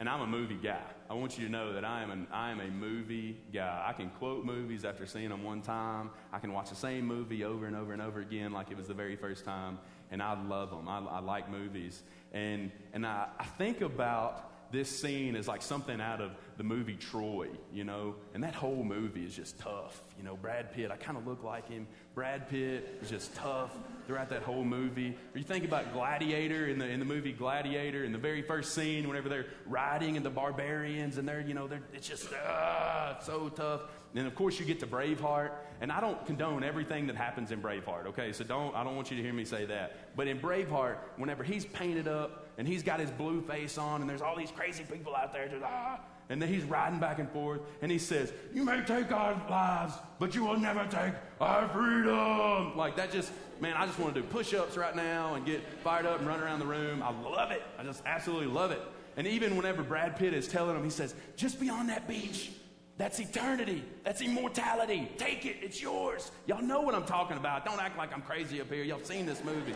and 0.04 0.10
I'm 0.10 0.20
a 0.20 0.26
movie 0.26 0.58
guy. 0.62 0.82
I 1.08 1.14
want 1.14 1.38
you 1.38 1.46
to 1.46 1.50
know 1.50 1.72
that 1.72 1.82
I 1.82 2.02
am, 2.02 2.10
an, 2.10 2.26
I 2.30 2.50
am 2.50 2.60
a 2.60 2.68
movie 2.68 3.38
guy. 3.54 3.86
I 3.88 3.94
can 3.94 4.10
quote 4.10 4.44
movies 4.44 4.84
after 4.84 5.06
seeing 5.06 5.30
them 5.30 5.42
one 5.42 5.62
time. 5.62 6.10
I 6.30 6.38
can 6.40 6.52
watch 6.52 6.68
the 6.68 6.74
same 6.76 7.06
movie 7.06 7.42
over 7.42 7.64
and 7.64 7.74
over 7.74 7.94
and 7.94 8.02
over 8.02 8.20
again 8.20 8.52
like 8.52 8.70
it 8.70 8.76
was 8.76 8.86
the 8.88 8.92
very 8.92 9.16
first 9.16 9.46
time. 9.46 9.78
And 10.10 10.22
I 10.22 10.38
love 10.46 10.68
them. 10.68 10.88
I, 10.90 10.98
I 10.98 11.20
like 11.20 11.50
movies. 11.50 12.02
And, 12.34 12.70
and 12.92 13.06
I, 13.06 13.28
I 13.40 13.44
think 13.44 13.80
about 13.80 14.52
this 14.74 14.90
scene 14.90 15.36
is 15.36 15.46
like 15.48 15.62
something 15.62 16.00
out 16.00 16.20
of 16.20 16.32
the 16.58 16.64
movie 16.64 16.96
Troy, 16.96 17.46
you 17.72 17.84
know? 17.84 18.16
And 18.34 18.42
that 18.42 18.54
whole 18.54 18.82
movie 18.84 19.24
is 19.24 19.34
just 19.34 19.58
tough. 19.58 20.02
You 20.18 20.24
know, 20.24 20.36
Brad 20.36 20.72
Pitt, 20.72 20.90
I 20.90 20.96
kind 20.96 21.16
of 21.16 21.26
look 21.26 21.44
like 21.44 21.68
him. 21.70 21.86
Brad 22.14 22.48
Pitt 22.48 22.98
is 23.00 23.08
just 23.08 23.34
tough 23.36 23.70
throughout 24.06 24.28
that 24.30 24.42
whole 24.42 24.64
movie. 24.64 25.16
Or 25.34 25.38
you 25.38 25.44
think 25.44 25.64
about 25.64 25.92
Gladiator 25.92 26.66
in 26.66 26.78
the, 26.78 26.86
in 26.88 26.98
the 26.98 27.04
movie 27.06 27.32
Gladiator, 27.32 28.02
in 28.04 28.10
the 28.12 28.18
very 28.18 28.42
first 28.42 28.74
scene, 28.74 29.06
whenever 29.08 29.28
they're 29.28 29.46
riding 29.66 30.16
and 30.16 30.26
the 30.26 30.30
barbarians 30.30 31.18
and 31.18 31.26
they're, 31.28 31.40
you 31.40 31.54
know, 31.54 31.68
they're, 31.68 31.82
it's 31.94 32.08
just 32.08 32.30
uh, 32.32 33.18
so 33.20 33.50
tough. 33.50 33.82
And 34.16 34.26
of 34.26 34.34
course, 34.34 34.58
you 34.58 34.64
get 34.66 34.80
to 34.80 34.86
Braveheart. 34.86 35.52
And 35.80 35.90
I 35.92 36.00
don't 36.00 36.24
condone 36.26 36.64
everything 36.64 37.06
that 37.08 37.16
happens 37.16 37.52
in 37.52 37.60
Braveheart, 37.62 38.06
okay? 38.06 38.32
So 38.32 38.42
don't, 38.42 38.74
I 38.74 38.82
don't 38.82 38.96
want 38.96 39.10
you 39.10 39.16
to 39.18 39.22
hear 39.22 39.32
me 39.32 39.44
say 39.44 39.66
that. 39.66 40.16
But 40.16 40.26
in 40.28 40.40
Braveheart, 40.40 40.98
whenever 41.16 41.44
he's 41.44 41.64
painted 41.64 42.08
up, 42.08 42.40
and 42.58 42.66
he's 42.66 42.82
got 42.82 43.00
his 43.00 43.10
blue 43.10 43.40
face 43.40 43.78
on, 43.78 44.00
and 44.00 44.08
there's 44.08 44.22
all 44.22 44.36
these 44.36 44.50
crazy 44.50 44.84
people 44.90 45.14
out 45.14 45.32
there 45.32 45.48
just 45.48 45.62
ah. 45.64 45.98
And 46.30 46.40
then 46.40 46.48
he's 46.48 46.64
riding 46.64 46.98
back 46.98 47.18
and 47.18 47.30
forth, 47.30 47.60
and 47.82 47.92
he 47.92 47.98
says, 47.98 48.32
"You 48.54 48.64
may 48.64 48.80
take 48.82 49.12
our 49.12 49.34
lives, 49.50 49.92
but 50.18 50.34
you 50.34 50.44
will 50.44 50.58
never 50.58 50.84
take 50.86 51.12
our 51.40 51.68
freedom." 51.68 52.76
Like 52.76 52.96
that, 52.96 53.12
just 53.12 53.30
man, 53.60 53.74
I 53.76 53.86
just 53.86 53.98
want 53.98 54.14
to 54.14 54.22
do 54.22 54.26
push-ups 54.28 54.76
right 54.76 54.96
now 54.96 55.34
and 55.34 55.44
get 55.44 55.62
fired 55.82 56.06
up 56.06 56.20
and 56.20 56.26
run 56.26 56.40
around 56.40 56.60
the 56.60 56.66
room. 56.66 57.02
I 57.02 57.10
love 57.10 57.50
it. 57.50 57.62
I 57.78 57.84
just 57.84 58.02
absolutely 58.06 58.46
love 58.46 58.70
it. 58.70 58.80
And 59.16 59.26
even 59.26 59.54
whenever 59.56 59.82
Brad 59.82 60.16
Pitt 60.16 60.32
is 60.34 60.48
telling 60.48 60.76
him, 60.76 60.84
he 60.84 60.90
says, 60.90 61.14
"Just 61.36 61.60
be 61.60 61.68
on 61.68 61.88
that 61.88 62.08
beach." 62.08 62.50
That's 62.96 63.18
eternity. 63.18 63.82
That's 64.04 64.20
immortality. 64.22 65.08
Take 65.18 65.46
it. 65.46 65.56
It's 65.62 65.82
yours. 65.82 66.30
Y'all 66.46 66.62
know 66.62 66.80
what 66.82 66.94
I'm 66.94 67.04
talking 67.06 67.36
about. 67.36 67.64
Don't 67.64 67.80
act 67.80 67.98
like 67.98 68.12
I'm 68.12 68.22
crazy 68.22 68.60
up 68.60 68.70
here. 68.72 68.84
Y'all 68.84 69.02
seen 69.02 69.26
this 69.26 69.42
movie. 69.42 69.72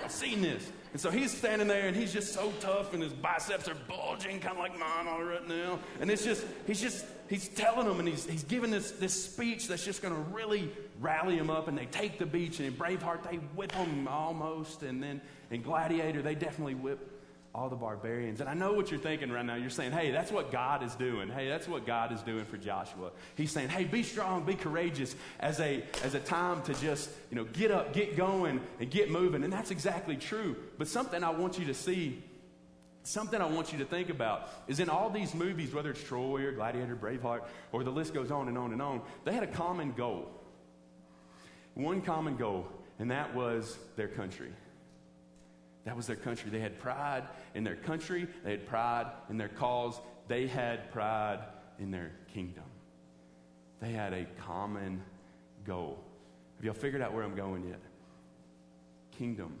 Y'all 0.00 0.08
seen 0.08 0.42
this. 0.42 0.72
And 0.92 1.00
so 1.00 1.08
he's 1.10 1.30
standing 1.30 1.68
there 1.68 1.86
and 1.86 1.96
he's 1.96 2.12
just 2.12 2.34
so 2.34 2.52
tough 2.60 2.94
and 2.94 3.02
his 3.02 3.12
biceps 3.12 3.68
are 3.68 3.76
bulging, 3.88 4.40
kind 4.40 4.56
of 4.56 4.62
like 4.62 4.76
mine 4.76 5.06
all 5.06 5.22
right 5.22 5.46
now. 5.48 5.78
And 6.00 6.10
it's 6.10 6.24
just, 6.24 6.44
he's 6.66 6.80
just, 6.80 7.04
he's 7.30 7.48
telling 7.48 7.86
them 7.86 8.00
and 8.00 8.08
he's, 8.08 8.26
he's 8.26 8.42
giving 8.44 8.72
this, 8.72 8.90
this 8.90 9.24
speech 9.26 9.68
that's 9.68 9.84
just 9.84 10.02
going 10.02 10.12
to 10.12 10.20
really 10.32 10.68
rally 11.00 11.38
them 11.38 11.48
up. 11.48 11.68
And 11.68 11.78
they 11.78 11.86
take 11.86 12.18
the 12.18 12.26
beach 12.26 12.58
and 12.58 12.66
in 12.66 12.74
Braveheart, 12.74 13.22
they 13.22 13.36
whip 13.36 13.70
them 13.70 14.08
almost. 14.08 14.82
And 14.82 15.00
then 15.00 15.20
in 15.52 15.62
Gladiator, 15.62 16.22
they 16.22 16.34
definitely 16.34 16.74
whip 16.74 17.11
all 17.54 17.68
the 17.68 17.76
barbarians. 17.76 18.40
And 18.40 18.48
I 18.48 18.54
know 18.54 18.72
what 18.72 18.90
you're 18.90 19.00
thinking 19.00 19.30
right 19.30 19.44
now. 19.44 19.56
You're 19.56 19.68
saying, 19.68 19.92
hey, 19.92 20.10
that's 20.10 20.32
what 20.32 20.50
God 20.50 20.82
is 20.82 20.94
doing. 20.94 21.28
Hey, 21.28 21.48
that's 21.48 21.68
what 21.68 21.86
God 21.86 22.10
is 22.12 22.22
doing 22.22 22.46
for 22.46 22.56
Joshua. 22.56 23.10
He's 23.36 23.50
saying, 23.50 23.68
hey, 23.68 23.84
be 23.84 24.02
strong, 24.02 24.44
be 24.44 24.54
courageous 24.54 25.14
as 25.38 25.60
a, 25.60 25.84
as 26.02 26.14
a 26.14 26.20
time 26.20 26.62
to 26.62 26.74
just, 26.74 27.10
you 27.30 27.36
know, 27.36 27.44
get 27.44 27.70
up, 27.70 27.92
get 27.92 28.16
going, 28.16 28.60
and 28.80 28.90
get 28.90 29.10
moving. 29.10 29.44
And 29.44 29.52
that's 29.52 29.70
exactly 29.70 30.16
true. 30.16 30.56
But 30.78 30.88
something 30.88 31.22
I 31.22 31.30
want 31.30 31.58
you 31.58 31.66
to 31.66 31.74
see, 31.74 32.22
something 33.02 33.38
I 33.38 33.46
want 33.46 33.70
you 33.72 33.78
to 33.80 33.84
think 33.84 34.08
about 34.08 34.48
is 34.66 34.80
in 34.80 34.88
all 34.88 35.10
these 35.10 35.34
movies, 35.34 35.74
whether 35.74 35.90
it's 35.90 36.02
Troy 36.02 36.46
or 36.46 36.52
Gladiator, 36.52 36.96
Braveheart, 36.96 37.42
or 37.72 37.84
the 37.84 37.90
list 37.92 38.14
goes 38.14 38.30
on 38.30 38.48
and 38.48 38.56
on 38.56 38.72
and 38.72 38.80
on, 38.80 39.02
they 39.24 39.32
had 39.34 39.42
a 39.42 39.46
common 39.48 39.92
goal. 39.92 40.30
One 41.74 42.00
common 42.00 42.36
goal, 42.36 42.66
and 42.98 43.10
that 43.10 43.34
was 43.34 43.76
their 43.96 44.08
country. 44.08 44.52
That 45.84 45.96
was 45.96 46.06
their 46.06 46.16
country. 46.16 46.50
They 46.50 46.60
had 46.60 46.78
pride 46.78 47.24
in 47.54 47.64
their 47.64 47.76
country, 47.76 48.26
they 48.44 48.52
had 48.52 48.66
pride 48.66 49.06
in 49.28 49.36
their 49.36 49.48
cause, 49.48 50.00
they 50.28 50.46
had 50.46 50.90
pride 50.92 51.40
in 51.78 51.90
their 51.90 52.12
kingdom. 52.32 52.64
They 53.80 53.90
had 53.92 54.12
a 54.12 54.24
common 54.46 55.02
goal. 55.66 55.98
Have 56.56 56.64
y'all 56.64 56.74
figured 56.74 57.02
out 57.02 57.12
where 57.12 57.24
I'm 57.24 57.34
going 57.34 57.66
yet? 57.68 57.80
Kingdom. 59.18 59.54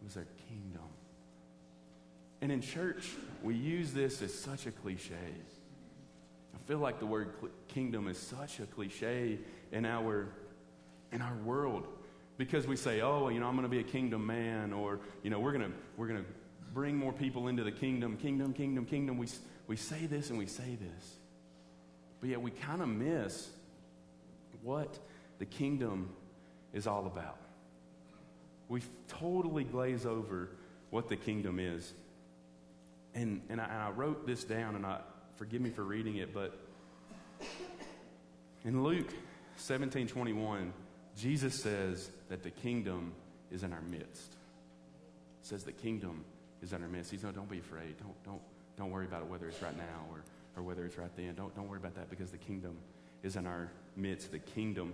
It 0.00 0.04
was 0.04 0.14
their 0.14 0.26
kingdom. 0.48 0.82
And 2.40 2.52
in 2.52 2.60
church, 2.60 3.08
we 3.42 3.54
use 3.56 3.92
this 3.92 4.22
as 4.22 4.32
such 4.32 4.66
a 4.66 4.70
cliche. 4.70 5.14
I 6.54 6.58
feel 6.68 6.78
like 6.78 7.00
the 7.00 7.06
word 7.06 7.30
kingdom 7.66 8.06
is 8.06 8.16
such 8.16 8.60
a 8.60 8.66
cliche 8.66 9.38
in 9.72 9.84
our, 9.84 10.28
in 11.10 11.20
our 11.20 11.34
world 11.44 11.88
because 12.38 12.66
we 12.68 12.76
say, 12.76 13.00
oh, 13.02 13.28
you 13.28 13.40
know, 13.40 13.46
I'm 13.46 13.54
going 13.56 13.64
to 13.64 13.68
be 13.68 13.80
a 13.80 13.90
kingdom 13.90 14.24
man, 14.26 14.72
or, 14.72 15.00
you 15.22 15.28
know, 15.30 15.40
we're 15.40 15.52
going 15.52 15.64
to, 15.66 15.72
we're 15.96 16.06
going 16.06 16.20
to 16.22 16.30
bring 16.72 16.96
more 16.96 17.12
people 17.12 17.48
into 17.48 17.64
the 17.64 17.72
kingdom, 17.72 18.16
kingdom, 18.16 18.54
kingdom, 18.54 18.86
kingdom. 18.86 19.18
We, 19.18 19.26
we 19.66 19.76
say 19.76 20.06
this 20.06 20.30
and 20.30 20.38
we 20.38 20.46
say 20.46 20.78
this. 20.80 21.14
But 22.20 22.30
yet 22.30 22.40
we 22.40 22.50
kind 22.52 22.80
of 22.80 22.88
miss 22.88 23.48
what 24.62 24.98
the 25.38 25.46
kingdom 25.46 26.10
is 26.72 26.86
all 26.86 27.06
about. 27.06 27.38
We 28.68 28.82
totally 29.08 29.64
glaze 29.64 30.06
over 30.06 30.50
what 30.90 31.08
the 31.08 31.16
kingdom 31.16 31.58
is. 31.58 31.92
And, 33.14 33.40
and, 33.48 33.60
I, 33.60 33.64
and 33.64 33.72
I 33.82 33.90
wrote 33.90 34.26
this 34.26 34.44
down, 34.44 34.76
and 34.76 34.86
I, 34.86 35.00
forgive 35.36 35.60
me 35.60 35.70
for 35.70 35.82
reading 35.82 36.16
it, 36.16 36.32
but 36.32 36.56
in 38.64 38.82
Luke 38.84 39.08
17 39.56 40.06
21, 40.06 40.72
Jesus 41.18 41.54
says 41.60 42.10
that 42.28 42.42
the 42.42 42.50
kingdom 42.50 43.12
is 43.50 43.64
in 43.64 43.72
our 43.72 43.82
midst. 43.82 44.36
says 45.42 45.64
the 45.64 45.72
kingdom 45.72 46.24
is 46.62 46.72
in 46.72 46.82
our 46.82 46.88
midst. 46.88 47.10
He's 47.10 47.24
no, 47.24 47.32
don't 47.32 47.50
be 47.50 47.58
afraid. 47.58 47.96
Don't, 47.98 48.24
don't, 48.24 48.40
don't 48.76 48.90
worry 48.90 49.06
about 49.06 49.22
it, 49.22 49.28
whether 49.28 49.48
it's 49.48 49.60
right 49.60 49.76
now 49.76 50.04
or, 50.12 50.20
or 50.56 50.62
whether 50.62 50.84
it's 50.84 50.96
right 50.96 51.10
then. 51.16 51.34
Don't, 51.34 51.54
don't 51.56 51.68
worry 51.68 51.78
about 51.80 51.96
that 51.96 52.08
because 52.08 52.30
the 52.30 52.36
kingdom 52.38 52.76
is 53.24 53.34
in 53.34 53.46
our 53.46 53.68
midst. 53.96 54.30
The 54.30 54.38
kingdom. 54.38 54.92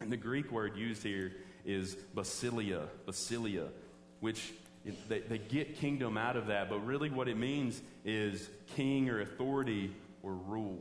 And 0.00 0.10
the 0.10 0.16
Greek 0.16 0.50
word 0.50 0.76
used 0.76 1.02
here 1.04 1.32
is 1.64 1.96
basileia, 2.16 2.86
basileia, 3.06 3.68
which 4.20 4.52
they, 5.08 5.20
they 5.20 5.38
get 5.38 5.76
kingdom 5.76 6.18
out 6.18 6.36
of 6.36 6.48
that, 6.48 6.68
but 6.68 6.84
really 6.84 7.10
what 7.10 7.28
it 7.28 7.36
means 7.36 7.80
is 8.04 8.48
king 8.74 9.08
or 9.10 9.20
authority 9.20 9.94
or 10.24 10.32
rule. 10.32 10.78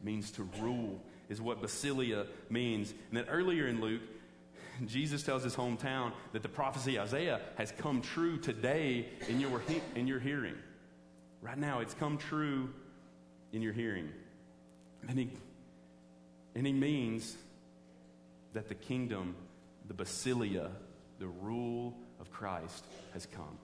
It 0.00 0.04
means 0.04 0.30
to 0.32 0.42
rule 0.60 1.00
is 1.32 1.40
what 1.40 1.62
Basileia 1.62 2.26
means. 2.50 2.90
And 3.08 3.16
then 3.18 3.24
earlier 3.28 3.66
in 3.66 3.80
Luke, 3.80 4.02
Jesus 4.86 5.22
tells 5.22 5.42
his 5.42 5.56
hometown 5.56 6.12
that 6.34 6.42
the 6.42 6.48
prophecy 6.48 7.00
Isaiah 7.00 7.40
has 7.56 7.72
come 7.78 8.02
true 8.02 8.36
today 8.36 9.08
in 9.28 9.40
your, 9.40 9.62
in 9.96 10.06
your 10.06 10.20
hearing. 10.20 10.54
Right 11.40 11.56
now, 11.56 11.80
it's 11.80 11.94
come 11.94 12.18
true 12.18 12.68
in 13.52 13.62
your 13.62 13.72
hearing. 13.72 14.10
And 15.08 15.18
he, 15.18 15.30
and 16.54 16.66
he 16.66 16.72
means 16.74 17.34
that 18.52 18.68
the 18.68 18.74
kingdom, 18.74 19.34
the 19.88 19.94
basileia, 19.94 20.68
the 21.18 21.26
rule 21.28 21.94
of 22.20 22.30
Christ 22.30 22.84
has 23.14 23.24
come. 23.24 23.58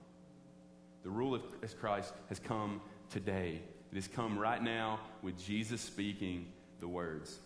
The 1.03 1.09
rule 1.11 1.35
of 1.35 1.43
Christ 1.79 2.13
has 2.29 2.39
come 2.39 2.81
today. 3.11 3.61
It 3.91 3.95
has 3.95 4.07
come 4.07 4.39
right 4.39 4.61
now 4.61 4.99
with 5.21 5.37
Jesus 5.39 5.81
speaking 5.81 6.47
the 6.79 6.87
words. 6.87 7.37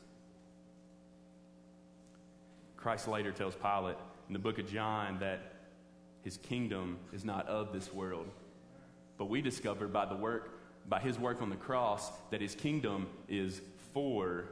Christ 2.84 3.08
later 3.08 3.32
tells 3.32 3.56
Pilate 3.56 3.96
in 4.28 4.34
the 4.34 4.40
book 4.40 4.60
of 4.60 4.70
John 4.70 5.20
that 5.22 5.40
his 6.22 6.36
kingdom 6.36 6.98
is 7.14 7.24
not 7.24 7.48
of 7.48 7.72
this 7.72 7.92
world. 7.94 8.28
But 9.18 9.26
we 9.30 9.40
discover 9.42 9.88
by 9.88 10.06
the 10.06 10.16
work, 10.18 10.50
by 10.90 11.00
his 11.00 11.18
work 11.18 11.42
on 11.42 11.50
the 11.50 11.56
cross, 11.56 12.10
that 12.32 12.42
his 12.42 12.56
kingdom 12.56 13.08
is 13.30 13.62
for 13.94 14.44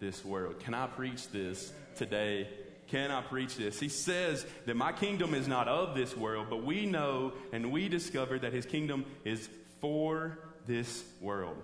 this 0.00 0.24
world. 0.24 0.58
Can 0.58 0.74
I 0.74 0.88
preach 0.88 1.28
this 1.28 1.72
today? 1.94 2.48
Can 2.88 3.12
I 3.12 3.22
preach 3.22 3.54
this? 3.54 3.78
He 3.78 3.88
says 3.88 4.44
that 4.66 4.74
my 4.74 4.90
kingdom 4.90 5.32
is 5.32 5.46
not 5.46 5.68
of 5.68 5.94
this 5.94 6.16
world, 6.16 6.48
but 6.50 6.64
we 6.64 6.86
know 6.86 7.32
and 7.52 7.70
we 7.70 7.88
discover 7.88 8.36
that 8.36 8.52
his 8.52 8.66
kingdom 8.66 9.04
is 9.24 9.48
for 9.80 10.40
this 10.66 11.04
world. 11.20 11.62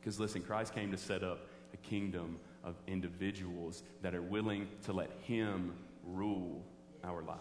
Because 0.00 0.18
listen, 0.18 0.42
Christ 0.42 0.74
came 0.74 0.90
to 0.90 0.98
set 0.98 1.22
up 1.22 1.38
a 1.72 1.76
kingdom 1.76 2.40
of 2.64 2.74
individuals 2.86 3.82
that 4.02 4.14
are 4.14 4.22
willing 4.22 4.66
to 4.84 4.92
let 4.92 5.10
Him 5.22 5.74
rule 6.06 6.62
our 7.04 7.22
lives. 7.22 7.40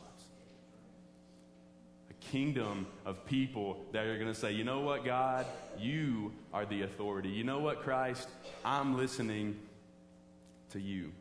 A 2.12 2.26
kingdom 2.32 2.86
of 3.06 3.26
people 3.26 3.78
that 3.94 4.06
are 4.06 4.16
going 4.18 4.32
to 4.32 4.38
say, 4.38 4.52
you 4.52 4.64
know 4.66 4.82
what, 4.82 5.06
God, 5.06 5.46
you 5.80 6.34
are 6.54 6.66
the 6.66 6.82
authority. 6.84 7.30
You 7.30 7.44
know 7.46 7.60
what, 7.60 7.82
Christ, 7.82 8.28
I'm 8.66 8.98
listening 8.98 9.58
to 10.72 10.80
you. 10.82 11.12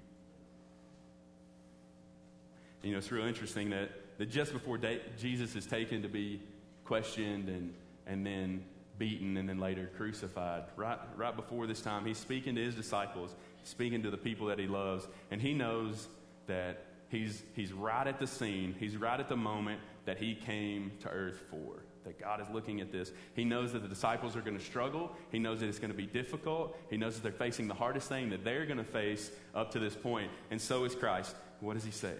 You 2.83 2.93
know, 2.93 2.99
it's 2.99 3.13
real 3.13 3.27
interesting 3.27 3.71
that, 3.71 3.91
that 4.19 4.27
just 4.31 4.53
before 4.53 4.77
da- 4.77 5.01
Jesus 5.19 5.55
is 5.55 5.67
taken 5.67 6.03
to 6.03 6.09
be 6.09 6.43
questioned 6.85 7.49
and, 7.49 7.73
and 8.09 8.27
then 8.27 8.65
beaten 8.99 9.37
and 9.37 9.49
then 9.49 9.59
later 9.59 9.89
crucified, 9.97 10.65
right, 10.77 10.99
right 11.17 11.35
before 11.35 11.69
this 11.69 11.81
time, 11.81 12.05
he's 12.05 12.19
speaking 12.19 12.57
to 12.57 12.63
his 12.63 12.75
disciples 12.75 13.37
speaking 13.65 14.03
to 14.03 14.11
the 14.11 14.17
people 14.17 14.47
that 14.49 14.59
he 14.59 14.67
loves. 14.67 15.07
And 15.31 15.41
he 15.41 15.53
knows 15.53 16.09
that 16.47 16.85
he's, 17.09 17.43
he's 17.55 17.73
right 17.73 18.07
at 18.07 18.19
the 18.19 18.27
scene, 18.27 18.75
he's 18.79 18.97
right 18.97 19.19
at 19.19 19.29
the 19.29 19.37
moment 19.37 19.81
that 20.05 20.19
he 20.19 20.35
came 20.35 20.93
to 21.01 21.09
earth 21.09 21.41
for. 21.51 21.83
That 22.05 22.19
God 22.19 22.41
is 22.41 22.49
looking 22.53 22.81
at 22.81 22.91
this. 22.91 23.13
He 23.37 23.45
knows 23.45 23.73
that 23.75 23.83
the 23.83 23.89
disciples 23.89 24.35
are 24.35 24.41
going 24.41 24.59
to 24.59 24.65
struggle. 24.65 25.13
He 25.31 25.39
knows 25.39 25.61
that 25.61 25.69
it's 25.69 25.79
going 25.79 25.93
to 25.93 25.97
be 25.97 26.07
difficult. 26.07 26.77
He 26.91 26.97
knows 26.97 27.15
that 27.15 27.23
they're 27.23 27.31
facing 27.31 27.69
the 27.69 27.75
hardest 27.75 28.09
thing 28.09 28.31
that 28.31 28.43
they're 28.45 28.67
going 28.67 28.79
to 28.79 28.85
face 28.85 29.31
up 29.55 29.71
to 29.73 29.79
this 29.79 29.95
point. 29.95 30.31
And 30.51 30.61
so 30.61 30.83
is 30.85 30.97
Christ. 30.97 31.37
What 31.61 31.75
does 31.75 31.85
he 31.85 31.93
say? 31.93 32.15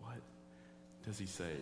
What 0.00 0.16
does 1.04 1.20
he 1.20 1.26
say? 1.26 1.52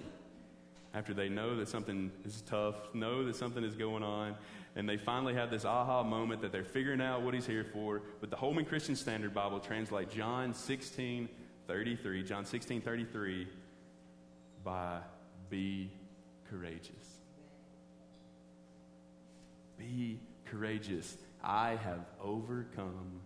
after 0.94 1.12
they 1.12 1.28
know 1.28 1.56
that 1.56 1.68
something 1.68 2.10
is 2.24 2.42
tough, 2.42 2.76
know 2.94 3.24
that 3.24 3.34
something 3.34 3.64
is 3.64 3.74
going 3.74 4.02
on, 4.04 4.36
and 4.76 4.88
they 4.88 4.96
finally 4.96 5.34
have 5.34 5.50
this 5.50 5.64
aha 5.64 6.02
moment 6.02 6.40
that 6.42 6.52
they're 6.52 6.64
figuring 6.64 7.00
out 7.00 7.22
what 7.22 7.34
he's 7.34 7.46
here 7.46 7.64
for. 7.64 8.02
But 8.20 8.30
the 8.30 8.36
Holman 8.36 8.64
Christian 8.64 8.94
Standard 8.96 9.34
Bible 9.34 9.60
translates 9.60 10.14
John 10.14 10.54
16 10.54 11.28
33, 11.66 12.22
John 12.24 12.44
16 12.44 12.80
33, 12.80 13.48
by 14.62 14.98
be 15.50 15.90
courageous. 16.50 16.88
Be 19.78 20.20
courageous. 20.46 21.16
I 21.42 21.70
have 21.82 22.04
overcome 22.22 23.20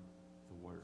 the 0.48 0.66
world. 0.66 0.78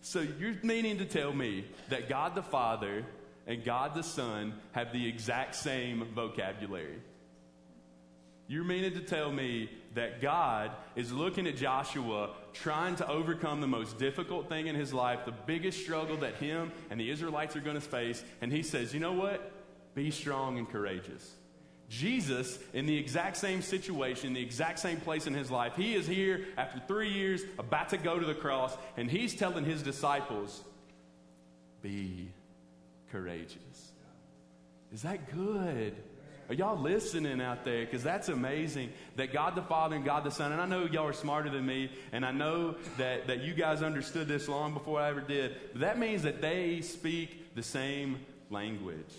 So 0.00 0.20
you're 0.38 0.54
meaning 0.62 0.98
to 0.98 1.04
tell 1.04 1.32
me 1.32 1.64
that 1.90 2.08
God 2.08 2.34
the 2.34 2.42
Father 2.42 3.04
and 3.46 3.64
God 3.64 3.94
the 3.94 4.02
Son 4.02 4.54
have 4.72 4.92
the 4.92 5.06
exact 5.06 5.54
same 5.54 6.04
vocabulary. 6.14 6.98
You're 8.46 8.64
meaning 8.64 8.92
to 8.92 9.00
tell 9.00 9.30
me 9.32 9.70
that 9.94 10.20
God 10.20 10.70
is 10.96 11.12
looking 11.12 11.46
at 11.46 11.56
Joshua 11.56 12.30
trying 12.52 12.96
to 12.96 13.08
overcome 13.08 13.60
the 13.60 13.66
most 13.66 13.98
difficult 13.98 14.48
thing 14.48 14.66
in 14.66 14.74
his 14.74 14.92
life, 14.92 15.20
the 15.24 15.32
biggest 15.32 15.80
struggle 15.80 16.16
that 16.18 16.34
him 16.36 16.72
and 16.90 17.00
the 17.00 17.10
Israelites 17.10 17.56
are 17.56 17.60
going 17.60 17.76
to 17.76 17.80
face, 17.80 18.22
and 18.42 18.52
he 18.52 18.62
says, 18.62 18.92
You 18.92 19.00
know 19.00 19.12
what? 19.12 19.50
Be 19.94 20.10
strong 20.10 20.58
and 20.58 20.68
courageous. 20.68 21.32
Jesus, 21.88 22.58
in 22.72 22.86
the 22.86 22.96
exact 22.96 23.36
same 23.36 23.62
situation, 23.62 24.32
the 24.32 24.42
exact 24.42 24.78
same 24.78 24.98
place 25.00 25.26
in 25.26 25.34
his 25.34 25.50
life, 25.50 25.74
he 25.76 25.94
is 25.94 26.06
here 26.06 26.46
after 26.56 26.82
three 26.88 27.10
years, 27.10 27.42
about 27.58 27.90
to 27.90 27.96
go 27.98 28.18
to 28.18 28.24
the 28.26 28.34
cross, 28.34 28.76
and 28.96 29.10
he's 29.10 29.34
telling 29.34 29.64
his 29.64 29.82
disciples, 29.82 30.62
Be 31.82 32.28
courageous. 33.10 33.92
Is 34.92 35.02
that 35.02 35.32
good? 35.34 35.94
Are 36.48 36.54
y'all 36.54 36.78
listening 36.80 37.40
out 37.40 37.64
there? 37.64 37.84
Because 37.84 38.02
that's 38.02 38.28
amazing 38.28 38.92
that 39.16 39.32
God 39.32 39.54
the 39.54 39.62
Father 39.62 39.96
and 39.96 40.04
God 40.04 40.24
the 40.24 40.30
Son, 40.30 40.52
and 40.52 40.60
I 40.60 40.66
know 40.66 40.84
y'all 40.84 41.06
are 41.06 41.12
smarter 41.12 41.48
than 41.50 41.64
me, 41.64 41.90
and 42.12 42.24
I 42.24 42.32
know 42.32 42.76
that, 42.98 43.26
that 43.28 43.42
you 43.42 43.54
guys 43.54 43.82
understood 43.82 44.28
this 44.28 44.46
long 44.48 44.74
before 44.74 45.00
I 45.00 45.08
ever 45.08 45.22
did. 45.22 45.56
But 45.72 45.80
that 45.80 45.98
means 45.98 46.22
that 46.22 46.40
they 46.42 46.82
speak 46.82 47.54
the 47.54 47.62
same 47.62 48.18
language. 48.50 49.12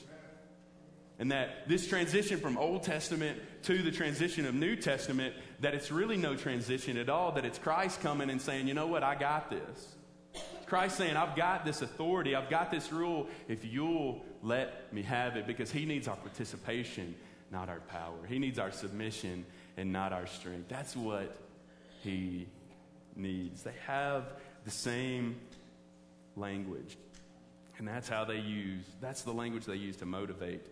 And 1.18 1.32
that 1.32 1.68
this 1.68 1.88
transition 1.88 2.40
from 2.40 2.58
Old 2.58 2.84
Testament 2.84 3.40
to 3.64 3.82
the 3.82 3.92
transition 3.92 4.46
of 4.46 4.54
New 4.54 4.76
Testament, 4.76 5.34
that 5.62 5.74
it's 5.74 5.90
really 5.92 6.18
no 6.18 6.36
transition 6.36 6.98
at 6.98 7.10
all, 7.10 7.32
that 7.34 7.46
it's 7.46 7.58
Christ 7.58 8.02
coming 8.02 8.30
and 8.30 8.40
saying, 8.42 8.68
you 8.68 8.74
know 8.74 8.88
what, 8.88 9.02
I 9.02 9.16
got 9.16 9.50
this. 9.50 9.96
Christ 10.66 10.98
saying, 10.98 11.16
I've 11.16 11.36
got 11.36 11.66
this 11.66 11.82
authority, 11.82 12.36
I've 12.36 12.50
got 12.50 12.72
this 12.72 12.92
rule, 12.92 13.28
if 13.48 13.64
you'll 13.66 14.22
let 14.42 14.92
me 14.94 15.04
have 15.04 15.36
it, 15.36 15.48
because 15.48 15.72
He 15.72 15.86
needs 15.86 16.08
our 16.08 16.16
participation, 16.16 17.16
not 17.52 17.70
our 17.70 17.82
power. 17.82 18.16
He 18.28 18.40
needs 18.40 18.58
our 18.60 18.72
submission 18.72 19.46
and 19.78 19.92
not 19.92 20.12
our 20.14 20.26
strength. 20.26 20.68
That's 20.70 20.96
what 20.96 21.38
He 22.04 22.48
needs. 23.16 23.64
They 23.64 23.76
have 23.86 24.34
the 24.66 24.72
same 24.72 25.36
language. 26.36 26.98
And 27.78 27.88
that's 27.88 28.08
how 28.10 28.26
they 28.26 28.40
use, 28.40 28.86
that's 29.02 29.22
the 29.24 29.34
language 29.34 29.66
they 29.66 29.76
use 29.76 29.98
to 29.98 30.06
motivate 30.06 30.66